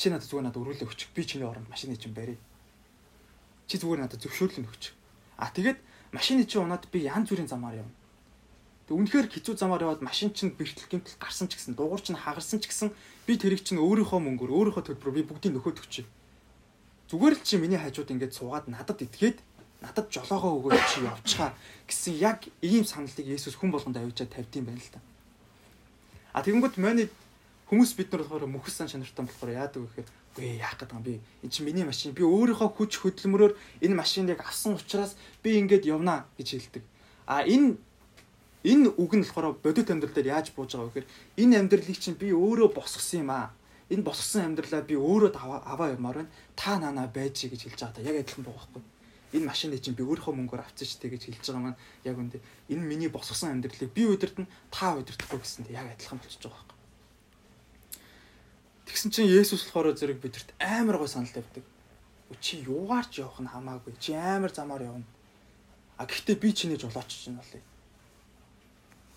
Чи 0.00 0.08
надад 0.08 0.24
зүгээр 0.32 0.48
надад 0.48 0.64
өрүүлээ 0.64 0.88
өчг. 0.88 1.12
Би 1.12 1.28
чиний 1.28 1.44
оронд 1.44 1.68
машины 1.68 1.92
чинь 2.00 2.16
барь. 2.16 2.40
Чи 3.68 3.76
зүгээр 3.76 4.08
надад 4.08 4.24
зөвшөөрлөн 4.24 4.64
өгч. 4.64 4.96
А 5.36 5.52
тэгээд 5.52 5.76
машины 6.16 6.48
чинь 6.48 6.64
унаад 6.64 6.88
би 6.88 7.04
янз 7.04 7.28
бүрийн 7.28 7.52
замаар 7.52 7.84
явна. 7.84 7.92
Тэг 8.88 8.96
үнэхээр 8.96 9.28
хэцүү 9.28 9.60
замаар 9.60 9.84
яваад 9.84 10.00
машин 10.00 10.32
чинь 10.32 10.56
бэртэл 10.56 10.88
гэмтэл 10.88 11.20
гарсан 11.20 11.52
ч 11.52 11.60
гэсэн 11.60 11.76
дугуур 11.76 12.00
чинь 12.00 12.16
хагарсан 12.16 12.58
ч 12.58 12.72
гэсэн 12.72 12.96
би 13.28 13.36
тэрийг 13.36 13.62
чинь 13.62 13.76
өөрийнхөө 13.78 14.20
мөнгөөр 14.24 14.72
өөрийнхөө 14.72 14.84
төлбөрөөр 14.88 15.16
би 15.20 15.28
бүгдийг 15.28 15.52
нөхөд 15.52 15.84
өгч. 15.84 16.08
Зүгээр 17.12 17.34
л 17.36 17.44
чи 17.44 17.60
миний 17.60 17.76
хажууд 17.76 18.08
ингээд 18.08 18.32
суугаад 18.32 18.72
надад 18.72 19.04
итгээд 19.04 19.38
надад 19.82 20.06
жолоогоо 20.14 20.62
өгөөд 20.62 20.84
чи 20.94 21.02
явчихаа 21.02 21.50
гэсэн 21.90 22.14
яг 22.22 22.46
ийм 22.62 22.86
саналыг 22.86 23.26
Есүс 23.26 23.58
хүн 23.58 23.74
болгонд 23.74 23.98
авчиад 23.98 24.30
тавьд 24.30 24.54
юм 24.56 24.70
байна 24.70 24.78
л 24.78 24.94
та. 24.94 25.00
А 26.32 26.40
тэгэнгүүт 26.46 26.78
манай 26.78 27.10
хүмүүс 27.68 27.92
бид 27.98 28.08
нар 28.14 28.22
болохоор 28.22 28.46
мөхс 28.46 28.78
сан 28.78 28.88
чанартай 28.88 29.26
болохоор 29.26 29.50
яадаг 29.52 29.82
вэ 29.82 29.88
гэхээр 29.90 30.08
үгүй 30.32 30.48
яах 30.62 30.76
гэдэг 30.78 30.96
юм 30.96 31.02
би 31.02 31.14
энэ 31.42 31.52
чинь 31.52 31.66
миний 31.66 31.84
машин 31.84 32.14
би 32.16 32.22
өөрийнхөө 32.22 32.70
хүч 32.72 32.92
хөдөлмөрөөр 33.02 33.52
энэ 33.84 33.94
машиныг 33.98 34.40
авсан 34.40 34.78
учраас 34.78 35.16
би 35.42 35.58
ингээд 35.60 35.84
явнаа 35.84 36.24
гэж 36.38 36.48
хэлдэг. 36.56 36.84
А 37.26 37.44
энэ 37.44 37.76
энэ 38.64 38.88
үг 38.96 39.12
нь 39.12 39.24
болохоор 39.26 39.60
бодит 39.60 39.90
амьдрал 39.90 40.14
дээр 40.14 40.32
яаж 40.32 40.54
бууж 40.56 40.72
байгаа 40.72 40.88
вэ 40.88 40.92
гэхээр 41.04 41.10
энэ 41.42 41.58
амьдралыг 41.60 41.98
чинь 42.00 42.16
би 42.16 42.32
өөрөө 42.32 42.72
босгосон 42.72 43.20
юм 43.26 43.30
аа 43.34 43.52
энэ 43.92 44.06
босгосон 44.08 44.56
амьдралаа 44.56 44.82
би 44.86 44.94
өөрөө 44.96 45.36
аваа 45.36 45.92
явмаар 45.92 46.24
байна. 46.24 46.32
Та 46.56 46.78
наана 46.78 47.10
байж 47.12 47.44
гэж 47.44 47.68
хэлж 47.68 47.80
байгаа 47.82 47.96
та 47.96 48.06
яг 48.06 48.16
адилхан 48.24 48.44
байгаа 48.48 48.56
байхгүй. 48.72 48.82
Энэ 49.32 49.48
машиныг 49.48 49.80
чинь 49.80 49.96
би 49.96 50.04
өөрийнхөө 50.04 50.34
мөнгөөр 50.36 50.62
авсан 50.62 50.86
ч 50.86 51.00
тэг 51.00 51.16
гэж 51.16 51.22
хэлж 51.32 51.46
байгаа 51.48 51.64
маань 51.72 51.80
яг 52.04 52.16
үндэ 52.20 52.38
энэ 52.68 52.84
миний 52.84 53.08
босгосон 53.08 53.56
амьдралыг 53.56 53.90
би 53.92 54.04
удирдах 54.04 54.44
нь 54.44 54.52
та 54.70 54.96
удирдахгүй 54.96 55.40
гэсэн 55.40 55.64
тэг 55.66 55.76
яг 55.76 55.88
адилхан 55.88 56.20
болчихж 56.20 56.44
байгаа 56.44 56.60
байхгүй. 56.60 56.78
Тэгсэн 58.86 59.10
чинь 59.10 59.32
Есүс 59.32 59.64
болохоор 59.72 59.96
зэрэг 59.96 60.18
бидэрт 60.20 60.52
амар 60.60 61.00
гой 61.00 61.08
санал 61.08 61.32
тавьдаг. 61.32 61.64
Чи 62.40 62.60
юугаар 62.64 63.06
ч 63.08 63.24
явах 63.24 63.40
нь 63.40 63.48
хамаагүй. 63.48 63.96
Чи 63.96 64.12
амар 64.12 64.52
замаар 64.52 64.84
явна. 64.84 65.08
А 65.96 66.04
гэхдээ 66.04 66.36
би 66.36 66.52
чиний 66.52 66.76
жолооч 66.76 67.08
чинь 67.08 67.36
болъё. 67.40 67.60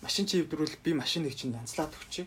Машин 0.00 0.24
чи 0.24 0.40
хэвдрүүл 0.40 0.80
би 0.84 0.92
машиныг 0.92 1.36
чинь 1.36 1.56
янзлаад 1.56 1.92
өгчээ 1.92 2.26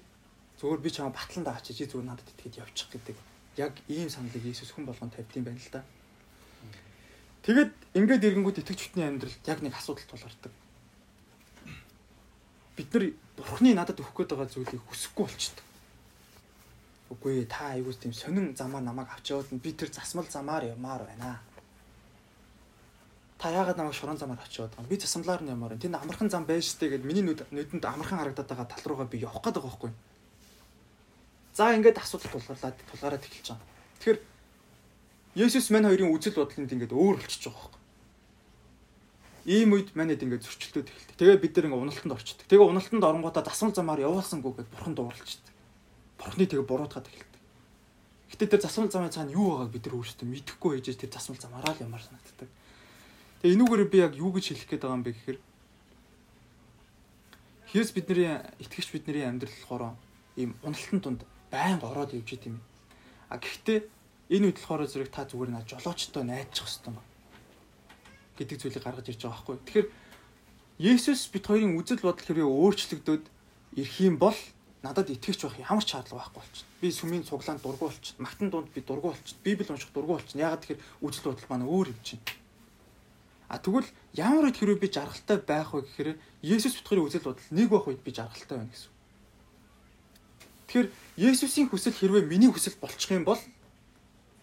Зүгээр 0.60 0.82
би 0.84 0.92
чамаа 0.92 1.16
батлан 1.16 1.48
даач 1.48 1.72
чи 1.72 1.88
зүгээр 1.88 2.04
надад 2.04 2.28
итгээд 2.36 2.60
явчих 2.60 2.92
гэдэг. 2.92 3.16
Яг 3.56 3.80
ийм 3.88 4.12
саналыг 4.12 4.44
Иесус 4.44 4.76
хүн 4.76 4.84
болгон 4.84 5.08
тавьд 5.08 5.32
юм 5.40 5.48
байна 5.48 5.56
л 5.56 5.72
да. 5.72 5.88
Тэгэд 7.50 7.74
ингээд 7.98 8.28
ирэнгүүт 8.30 8.62
итгэж 8.62 8.80
хүтний 8.94 9.10
амьдралд 9.10 9.42
яг 9.50 9.60
нэг 9.66 9.74
асуудал 9.74 10.06
тулгардаг. 10.06 10.54
Бид 12.78 12.94
нар 12.94 13.06
Бурхны 13.34 13.74
надад 13.74 13.98
өгөх 13.98 14.14
гээд 14.14 14.38
байгаа 14.38 14.54
зүйлийг 14.54 14.86
хүсэхгүй 14.86 15.26
болчихдээ. 15.26 15.66
Үгүй 17.10 17.50
та 17.50 17.74
айгуус 17.74 17.98
тийм 17.98 18.14
сонин 18.14 18.54
замаар 18.54 18.86
намайг 18.86 19.10
авч 19.10 19.34
яваад 19.34 19.50
би 19.50 19.74
тэр 19.74 19.90
засмал 19.90 20.30
замаар 20.30 20.70
явмаар 20.70 21.10
байна. 21.10 21.42
та 23.40 23.50
яагаад 23.50 23.82
намайг 23.82 23.96
шорон 23.96 24.18
замаар 24.18 24.46
очиод 24.46 24.70
байгаа 24.70 24.86
юм? 24.86 24.90
Би 24.94 25.00
засамлаар 25.00 25.42
нь 25.42 25.50
ямаар. 25.50 25.74
Тэнд 25.80 25.96
амархан 25.96 26.30
зам 26.30 26.46
байж 26.46 26.76
штэ 26.76 26.92
гэд 26.92 27.08
миний 27.08 27.24
нүд 27.24 27.48
нүдэнд 27.50 27.82
амархан 27.82 28.20
харагдаад 28.20 28.46
байгаа 28.52 28.68
тал 28.68 28.86
руугаа 28.86 29.08
би 29.08 29.24
явах 29.24 29.42
гээд 29.42 29.56
байгаа 29.56 29.72
байхгүй. 29.74 29.92
За 31.56 31.72
ингээд 31.72 31.98
асуудал 31.98 32.36
тулгарлаад 32.36 32.78
тулгараад 32.92 33.24
эхэлж 33.24 33.48
байгаа. 33.48 33.66
Тэгэхээр 33.98 34.20
Есүс 35.40 35.72
мань 35.72 35.88
хоёрын 35.88 36.12
үзэл 36.12 36.36
бодлонд 36.36 36.68
ингээд 36.68 36.92
өөр 36.92 37.16
болчихж 37.24 37.48
байгаа 37.48 37.72
байхгүй. 37.72 37.80
Ийм 39.48 39.72
үед 39.72 39.96
манайд 39.96 40.20
ингээд 40.20 40.44
зөрчилдөд 40.44 40.92
эхэлдэг. 40.92 41.16
Тэгээ 41.16 41.40
бид 41.40 41.54
нар 41.56 41.66
ингээд 41.72 41.84
уналтанд 41.88 42.16
орчдөг. 42.20 42.46
Тэгээ 42.52 42.68
уналтанд 42.68 43.08
оронгуудаа 43.08 43.44
дасмал 43.48 43.72
замаар 43.72 44.04
явуулсангүй 44.04 44.52
гэд 44.60 44.68
бурхан 44.68 45.00
дууралчдаг. 45.00 45.56
Бурхны 46.20 46.44
тэгээ 46.44 46.68
буруутгаад 46.68 47.08
эхэлдэг. 47.08 47.40
Гэтэ 48.36 48.46
тэр 48.52 48.62
засмал 48.68 48.92
замын 48.92 49.16
цаана 49.16 49.32
юу 49.32 49.64
байгааг 49.64 49.72
бид 49.72 49.84
нар 49.88 49.96
өөрсдөө 49.96 50.28
мэдэхгүй 50.28 50.72
ээжээ 50.84 51.08
тэр 51.08 51.12
засмал 51.16 51.40
замаараа 51.40 51.72
л 51.72 51.84
ямаар 51.88 52.04
санагддаг. 52.04 52.50
Тэгээ 53.40 53.56
энүүгээр 53.56 53.84
би 53.88 53.98
яг 54.04 54.14
юу 54.20 54.36
гэж 54.36 54.46
хэлэх 54.52 54.68
гээд 54.76 54.84
байгаа 54.84 54.98
юм 55.00 55.06
бэ 55.08 55.16
гэхээр 55.16 55.40
Христ 57.72 57.94
бидний 57.96 58.28
итгэгч 58.60 58.90
бидний 58.92 59.24
амьдрал 59.24 59.56
болохоор 59.56 59.96
ийм 60.36 60.52
уналтан 60.68 61.00
тунд 61.00 61.22
байнга 61.48 61.88
ороод 61.88 62.12
явж 62.14 62.30
идэм 62.36 62.60
юм. 62.60 62.66
А 63.32 63.40
гэхдээ 63.40 63.88
энэ 64.30 64.46
үед 64.54 64.58
болохоор 64.62 64.86
зэрэг 64.86 65.10
та 65.10 65.26
зүгээр 65.26 65.52
наа 65.52 65.64
жолоочтой 65.66 66.24
найдчих 66.24 66.70
хэвээр 66.70 66.96
байна 66.96 67.10
гэдэг 68.40 68.58
зүйлийг 68.62 68.84
гаргаж 68.84 69.08
ирж 69.12 69.22
байгаа 69.26 69.44
байхгүй. 69.44 69.58
Тэгэхээр 69.68 69.88
Есүс 70.80 71.28
бит 71.28 71.44
хоёрын 71.44 71.76
үзэл 71.76 72.00
бодол 72.00 72.24
хэрвээ 72.24 72.48
өөрчлөгдөөд 72.48 73.26
ирэх 73.76 73.96
юм 74.00 74.16
бол 74.16 74.38
надад 74.80 75.12
итгэвч 75.12 75.44
байх 75.44 75.60
ямар 75.60 75.84
ч 75.84 75.92
шаардлага 75.92 76.32
байхгүй 76.32 76.40
болчихно. 76.40 76.72
Би 76.80 76.88
сүмийн 76.88 77.28
цуглаанд 77.28 77.60
дургу 77.60 77.92
болчихно. 77.92 78.24
Магтан 78.24 78.48
дунд 78.48 78.72
би 78.72 78.80
дургу 78.80 79.12
болчихно. 79.12 79.44
Библи 79.44 79.68
унших 79.68 79.92
дургу 79.92 80.16
болчихно. 80.16 80.40
Ягаад 80.48 80.64
тэгэхээр 80.64 80.84
үзэл 81.04 81.28
бодол 81.28 81.50
маань 81.52 81.68
өөр 81.68 81.88
юм 81.92 82.00
чинь. 82.00 82.24
А 83.52 83.60
тэгвэл 83.60 83.92
ямар 84.16 84.48
үед 84.48 84.56
хэрвээ 84.56 84.80
би 84.80 84.88
жаргалтай 84.88 85.38
байх 85.44 85.76
вэ 85.76 85.84
гэхээр 85.84 86.10
Есүс 86.48 86.80
бит 86.80 86.88
хоёрын 86.88 87.08
үзэл 87.12 87.28
бодол 87.28 87.50
нэг 87.52 87.68
байх 87.68 87.86
үед 87.92 88.00
би 88.00 88.12
жаргалтай 88.16 88.56
байна 88.56 88.72
гэсэн. 88.72 88.94
Тэгэхээр 90.70 90.88
Есүсийн 91.18 91.68
хүсэл 91.68 91.98
хэрвээ 92.00 92.24
миний 92.24 92.48
хүсэл 92.48 92.80
болчих 92.80 93.12
юм 93.12 93.28
бол 93.28 93.42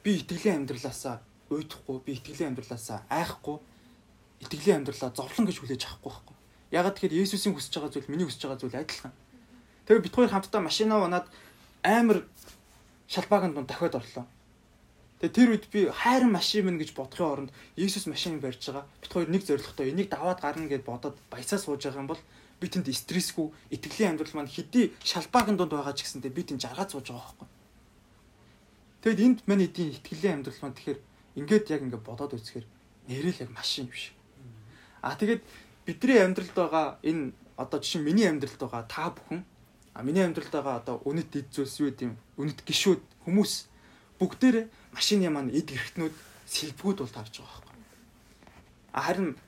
би 0.07 0.23
итгэлийн 0.23 0.63
амьдралаасаа 0.63 1.19
уйдахгүй, 1.51 1.99
би 2.07 2.15
итгэлийн 2.15 2.55
амьдралаасаа 2.55 3.03
айхгүй 3.11 3.59
итгэлийн 4.39 4.87
амьдралаа 4.87 5.11
зовлон 5.11 5.51
гэж 5.51 5.59
хүлээж 5.59 5.83
авахгүй 5.83 6.15
байхгүй. 6.15 6.37
Ягаад 6.71 6.95
тэгэхээр 6.95 7.19
Есүсийн 7.27 7.59
хүсэж 7.59 7.75
байгаа 7.75 7.91
зүйл 7.91 8.11
миний 8.15 8.27
хүсэж 8.31 8.43
байгаа 8.47 8.63
зүйл 8.63 8.79
адилхан. 8.79 9.15
Тэгээ 9.91 10.05
бид 10.07 10.15
хоёр 10.15 10.31
хамтдаа 10.31 10.63
машинаа 10.63 11.03
унаад 11.03 11.27
амар 11.83 12.23
шалбаагийн 13.11 13.55
дунд 13.59 13.67
дахиад 13.67 13.99
орлоо. 13.99 14.27
Тэгээ 15.19 15.35
тэр 15.35 15.49
үед 15.51 15.67
би 15.75 15.81
хайрын 15.91 16.31
машин 16.31 16.71
минь 16.71 16.79
гэж 16.79 16.95
бодохын 16.95 17.51
оронд 17.51 17.51
Есүс 17.75 18.07
машин 18.07 18.39
барьж 18.39 18.63
байгаа. 18.63 18.87
Бид 19.03 19.11
хоёр 19.11 19.27
нэг 19.27 19.43
зоригтой 19.43 19.91
энийг 19.91 20.07
даваад 20.15 20.39
гарна 20.39 20.71
гэд 20.71 20.87
бодоод 20.87 21.19
баясаа 21.35 21.59
сууж 21.59 21.83
байгаа 21.83 22.07
юм 22.07 22.11
бол 22.15 22.23
би 22.63 22.67
тэнд 22.71 22.95
стрессгүй 22.95 23.51
итгэлийн 23.75 24.15
амьдрал 24.15 24.39
маань 24.39 24.55
хэдий 24.55 24.95
шалбаагийн 25.03 25.59
дунд 25.59 25.75
байгаа 25.75 25.99
ч 25.99 26.07
гэсэндээ 26.07 26.31
би 26.31 26.43
тэнд 26.47 26.63
жаргаад 26.63 26.95
сууж 26.95 27.11
байгаа 27.11 27.27
байхгүй. 27.27 27.56
Тэгэд 29.07 29.23
энд 29.23 29.41
мань 29.47 29.63
эдийн 29.63 29.95
итгэлийн 29.95 30.43
амьдрал 30.43 30.59
маань 30.67 30.75
тэгэхээр 30.75 31.01
ингээд 31.39 31.71
яг 31.71 31.81
ингээд 31.87 32.03
бодоод 32.03 32.35
үзэхээр 32.35 32.67
нэрэл 33.07 33.39
яг 33.47 33.51
машин 33.55 33.87
биш. 33.87 34.11
А 34.99 35.15
тэгээд 35.15 35.47
бидний 35.87 36.19
амьдралд 36.19 36.51
байгаа 36.51 36.99
энэ 37.07 37.31
одоо 37.55 37.79
жишээ 37.79 38.03
миний 38.03 38.27
амьдралд 38.27 38.59
байгаа 38.59 38.83
та 38.91 39.15
бүхэн 39.15 39.47
а 39.95 40.03
миний 40.03 40.27
амьдралд 40.27 40.51
байгаа 40.51 40.83
одоо 40.83 40.97
үнэт 41.07 41.39
эд 41.39 41.55
зүйлс 41.55 41.79
юу 41.87 41.95
гэдэм 41.95 42.19
үнэт 42.35 42.67
гişүүд 42.67 43.03
хүмүүс 43.31 43.53
бүгдээрээ 44.19 44.67
машины 44.91 45.31
маань 45.31 45.55
эд 45.55 45.71
гэрхтнүүд 45.71 46.15
сэлбгүүд 46.51 46.99
бол 46.99 47.15
тарж 47.15 47.35
байгаа 47.39 47.63
байхгүй. 47.63 47.79
А 48.91 49.01
харин 49.07 49.39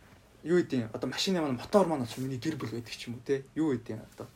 юу 0.46 0.62
гэдэм 0.62 0.94
одоо 0.94 1.10
машины 1.10 1.42
маань 1.42 1.58
мотор 1.58 1.90
маань 1.90 2.06
бол 2.06 2.22
миний 2.22 2.38
гэр 2.38 2.54
бүл 2.54 2.78
байдаг 2.78 2.94
ч 2.94 3.10
юм 3.10 3.18
уу 3.18 3.26
те 3.26 3.42
юу 3.58 3.74
гэдэм 3.74 4.06
одоо 4.06 4.30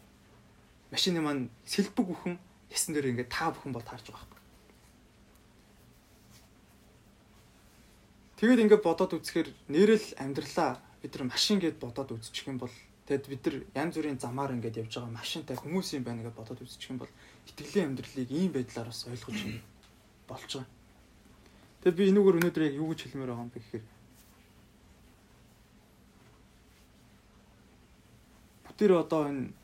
машины 0.91 1.23
маань 1.23 1.47
сэлбэг 1.63 2.11
бүхэн 2.11 2.43
ясан 2.75 2.91
дээр 2.91 3.15
ингээд 3.15 3.31
та 3.31 3.55
бүхэн 3.55 3.71
бол 3.71 3.87
тарж 3.87 4.11
байгаа 4.11 4.32
Тэгээд 8.43 8.59
ингээд 8.67 8.83
бодоод 8.83 9.15
үзэхээр 9.23 9.55
нэрэл 9.71 10.19
амьдралаа 10.19 10.83
бид 10.99 11.15
нар 11.15 11.31
машин 11.31 11.63
гэд 11.63 11.79
бодоод 11.79 12.11
үзчих 12.11 12.51
юм 12.51 12.59
бол 12.59 12.75
тэгэд 13.07 13.31
бид 13.31 13.43
нар 13.47 13.57
янз 13.87 13.95
бүрийн 13.95 14.19
замаар 14.19 14.51
ингээд 14.59 14.83
явж 14.83 14.99
байгаа 14.99 15.15
машинтай 15.15 15.55
хүмүүс 15.55 15.95
юм 15.95 16.03
байна 16.03 16.27
гэж 16.27 16.35
бодоод 16.35 16.59
үзчих 16.59 16.91
юм 16.91 16.99
бол 16.99 17.13
итгэлийн 17.47 17.95
амьдралыг 17.95 18.31
ийм 18.35 18.51
байдлаар 18.51 18.91
бас 18.91 19.07
ойлгож 19.07 19.39
болж 20.27 20.51
байгаа. 20.59 20.67
Тэгэд 21.87 21.99
би 22.03 22.11
энүүгээр 22.11 22.39
өнөөдөр 22.43 22.67
яг 22.67 22.75
юу 22.83 22.91
гэж 22.91 23.01
хэлмээр 23.07 23.31
байгаа 23.31 23.47
юм 23.47 23.55
бэ 23.55 23.63
гэхээр 23.63 23.85
бүтээр 28.67 28.93
одоо 28.99 29.23
энэ 29.31 29.55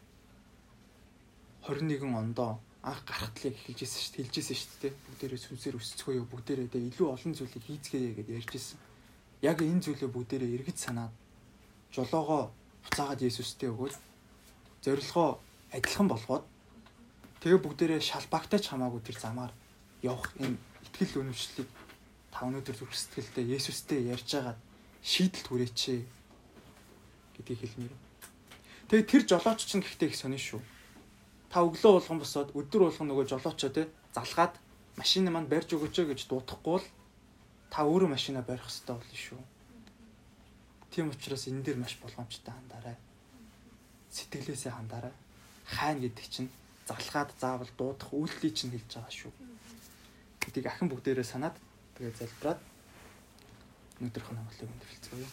21 1.66 2.14
ондоо 2.14 2.62
анх 2.82 3.02
гарахтлыг 3.02 3.54
эхэлж 3.58 3.80
ирсэн 3.82 4.02
шүү 4.02 4.12
дээ 4.14 4.26
хэлжсэн 4.30 4.56
шүү 4.58 4.78
дээ 4.82 4.92
бүгдээрээ 4.94 5.40
сүнсээр 5.42 5.76
өсцгөөё 5.82 6.22
бүгдээрээ 6.30 6.68
дэ 6.70 6.78
илүү 6.94 7.08
олон 7.10 7.32
зүйлийг 7.34 7.64
хийцгээе 7.66 8.14
гэдээ 8.14 8.38
ярьжсэн. 8.38 8.78
Яг 9.42 9.58
энэ 9.62 9.82
зүйлээ 9.82 10.10
бүгдээрээ 10.14 10.54
эргэж 10.62 10.78
санаад 10.78 11.12
жолоогоо 11.90 12.54
буцаагаад 12.86 13.20
Есүстэй 13.26 13.68
өгөөд 13.74 13.96
зорилгоо 14.86 15.28
адилхан 15.74 16.08
болгоод 16.08 16.44
тэгээ 17.42 17.60
бүгдээрээ 17.66 18.00
шалбаагтай 18.00 18.60
ч 18.62 18.70
хамаагүй 18.70 19.02
тэр 19.02 19.18
замаар 19.18 19.52
явах 20.02 20.30
энэ 20.38 20.56
итгэл 20.86 21.26
үнэмшлийг 21.26 21.68
та 22.30 22.46
өнөөдөр 22.46 22.76
зүрх 22.78 22.94
сэтгэлдээ 22.94 23.58
Есүстэй 23.58 24.06
ярьж 24.14 24.28
байгаад 24.38 24.58
шийдэлт 25.02 25.46
хүрээч 25.50 25.80
гэдгийг 27.34 27.60
хэлмээр. 27.62 27.94
Тэгээ 28.88 29.06
тэр 29.10 29.22
жолооч 29.26 29.60
чинь 29.66 29.82
гэхдээ 29.82 30.08
их 30.10 30.16
сонин 30.18 30.38
шүү. 30.38 30.62
Та 31.48 31.64
өглөө 31.64 31.92
болгон 31.96 32.20
босоод 32.20 32.52
өдөр 32.52 32.88
болгон 32.88 33.08
нөгөө 33.08 33.26
жолоочоо 33.32 33.70
те 33.72 33.88
залгаад 34.12 34.54
машин 35.00 35.30
маань 35.32 35.48
барьж 35.48 35.72
өгөөч 35.72 35.96
гэж 36.12 36.20
дуудахгүй 36.28 36.72
бол 36.76 36.86
та 37.72 37.84
өөрөө 37.88 38.08
машинаа 38.12 38.44
барих 38.44 38.64
хэрэгтэй 38.68 38.94
болно 38.96 39.16
шүү. 39.16 39.40
Тийм 40.92 41.08
учраас 41.12 41.48
энэ 41.48 41.64
дээр 41.64 41.78
маш 41.80 41.96
болгоомжтой 42.00 42.52
хандаарай. 42.52 42.96
Сэтгэлээсээ 44.10 44.72
хандаарай. 44.72 45.12
Хайна 45.64 46.00
гэдэг 46.04 46.26
чинь 46.28 46.50
залгаад 46.88 47.30
заавал 47.40 47.70
дуудах 47.76 48.12
үйлдэлийг 48.12 48.54
чинь 48.56 48.72
хэлж 48.72 48.88
байгаа 48.96 49.12
шүү. 49.12 49.32
Гэдгийг 50.40 50.66
ахин 50.68 50.88
бүгдээрээ 50.88 51.26
санаад 51.28 51.56
тэгээ 52.00 52.16
залбираад 52.16 52.60
өнөөдрийнх 54.00 54.32
нь 54.32 54.40
амгалыг 54.40 54.72
өндөрлцгөөе. 54.72 55.28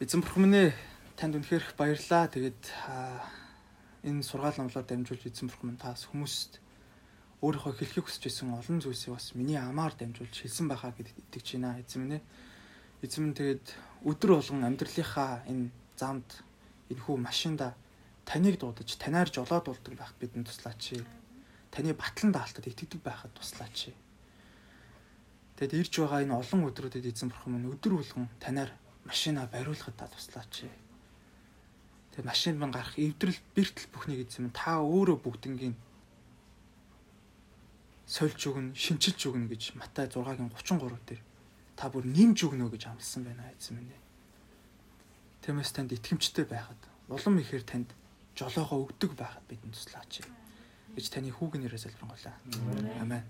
Эзэн 0.00 0.22
бурхан 0.22 0.42
минь 0.46 0.72
танд 1.18 1.34
үнэхээр 1.36 1.64
баярлалаа. 1.74 2.30
Тэгээд 2.30 2.62
энэ 4.04 4.22
сургаал 4.22 4.58
номлоор 4.58 4.86
дамжуулж 4.86 5.24
эзэн 5.26 5.48
бурхан 5.48 5.68
минь 5.74 5.82
таас 5.82 6.08
хүмүүст 6.08 6.60
өөрийнхөө 7.44 7.72
хэлхийг 7.76 8.06
хүсэж 8.06 8.24
исэн 8.28 8.52
олон 8.52 8.78
зүйлсийг 8.80 9.16
бас 9.16 9.32
миний 9.34 9.56
амаар 9.56 9.96
дамжуулж 9.96 10.34
хэлсэн 10.34 10.68
байхаа 10.68 10.92
гэдэгт 10.92 11.20
итгэж 11.24 11.46
байна. 11.56 11.80
Эзэн 11.80 12.00
минь 12.04 12.16
ээ 12.20 12.22
Эзэм 13.00 13.32
тэгээд 13.32 13.64
өдөр 14.04 14.30
болгон 14.36 14.60
амьдралынхаа 14.60 15.48
энэ 15.48 15.72
замд 15.96 16.44
энэ 16.92 17.00
хүү 17.00 17.16
машинда 17.16 17.72
таныг 18.28 18.60
дуудаж 18.60 18.92
танаар 19.00 19.32
жолоод 19.32 19.72
болдог 19.72 19.96
байх 19.96 20.12
бидэнд 20.20 20.44
туслаач. 20.44 21.00
Таны 21.72 21.96
батлан 21.96 22.28
даалтад 22.28 22.68
итгэдэг 22.68 23.00
байхад 23.00 23.32
туслаач. 23.32 23.96
Тэгэд 25.56 25.80
ирж 25.80 25.92
байгаа 25.96 26.28
энэ 26.28 26.36
олон 26.36 26.68
өдрүүдэд 26.68 27.08
эзэн 27.08 27.32
бурхан 27.32 27.56
минь 27.56 27.72
өдөр 27.72 27.92
болгон 27.96 28.28
танаар 28.36 28.68
машина 29.08 29.48
бариулахад 29.48 29.96
та 29.96 30.04
туслаач. 30.04 30.68
Тэгээд 32.12 32.26
машинд 32.26 32.58
мань 32.58 32.74
гарах 32.74 32.98
эвдрэл 32.98 33.38
бэртэл 33.54 33.88
бүхнийг 33.94 34.26
эзэн 34.26 34.50
минь 34.50 34.56
та 34.56 34.82
өөрөө 34.82 35.18
бүгднгийн 35.22 35.76
сольж 38.10 38.40
өгнө, 38.50 38.74
шинчилж 38.74 39.20
өгнө 39.30 39.46
гэж 39.46 39.78
Матай 39.78 40.10
6-гийн 40.10 40.50
33 40.50 40.98
дээр 41.06 41.22
та 41.78 41.86
бүр 41.86 42.04
нэмж 42.10 42.38
өгнө 42.42 42.66
гэж 42.66 42.90
амласан 42.90 43.22
байна 43.22 43.46
эзэн 43.54 43.78
минь. 43.78 43.94
Тиймээс 45.46 45.70
танд 45.70 45.94
итгэмжтэй 45.94 46.44
байхад 46.44 46.80
улам 47.06 47.38
ихээр 47.38 47.62
танд 47.62 47.94
жолоогоо 48.34 48.90
өгдөг 48.90 49.14
байхад 49.14 49.46
бидэнд 49.46 49.78
туслаач 49.78 50.26
гэж 50.98 51.06
таны 51.06 51.30
хүүгийн 51.30 51.64
нэрээр 51.64 51.80
залбирanгуйлаа. 51.86 52.36
Амен. 52.98 53.22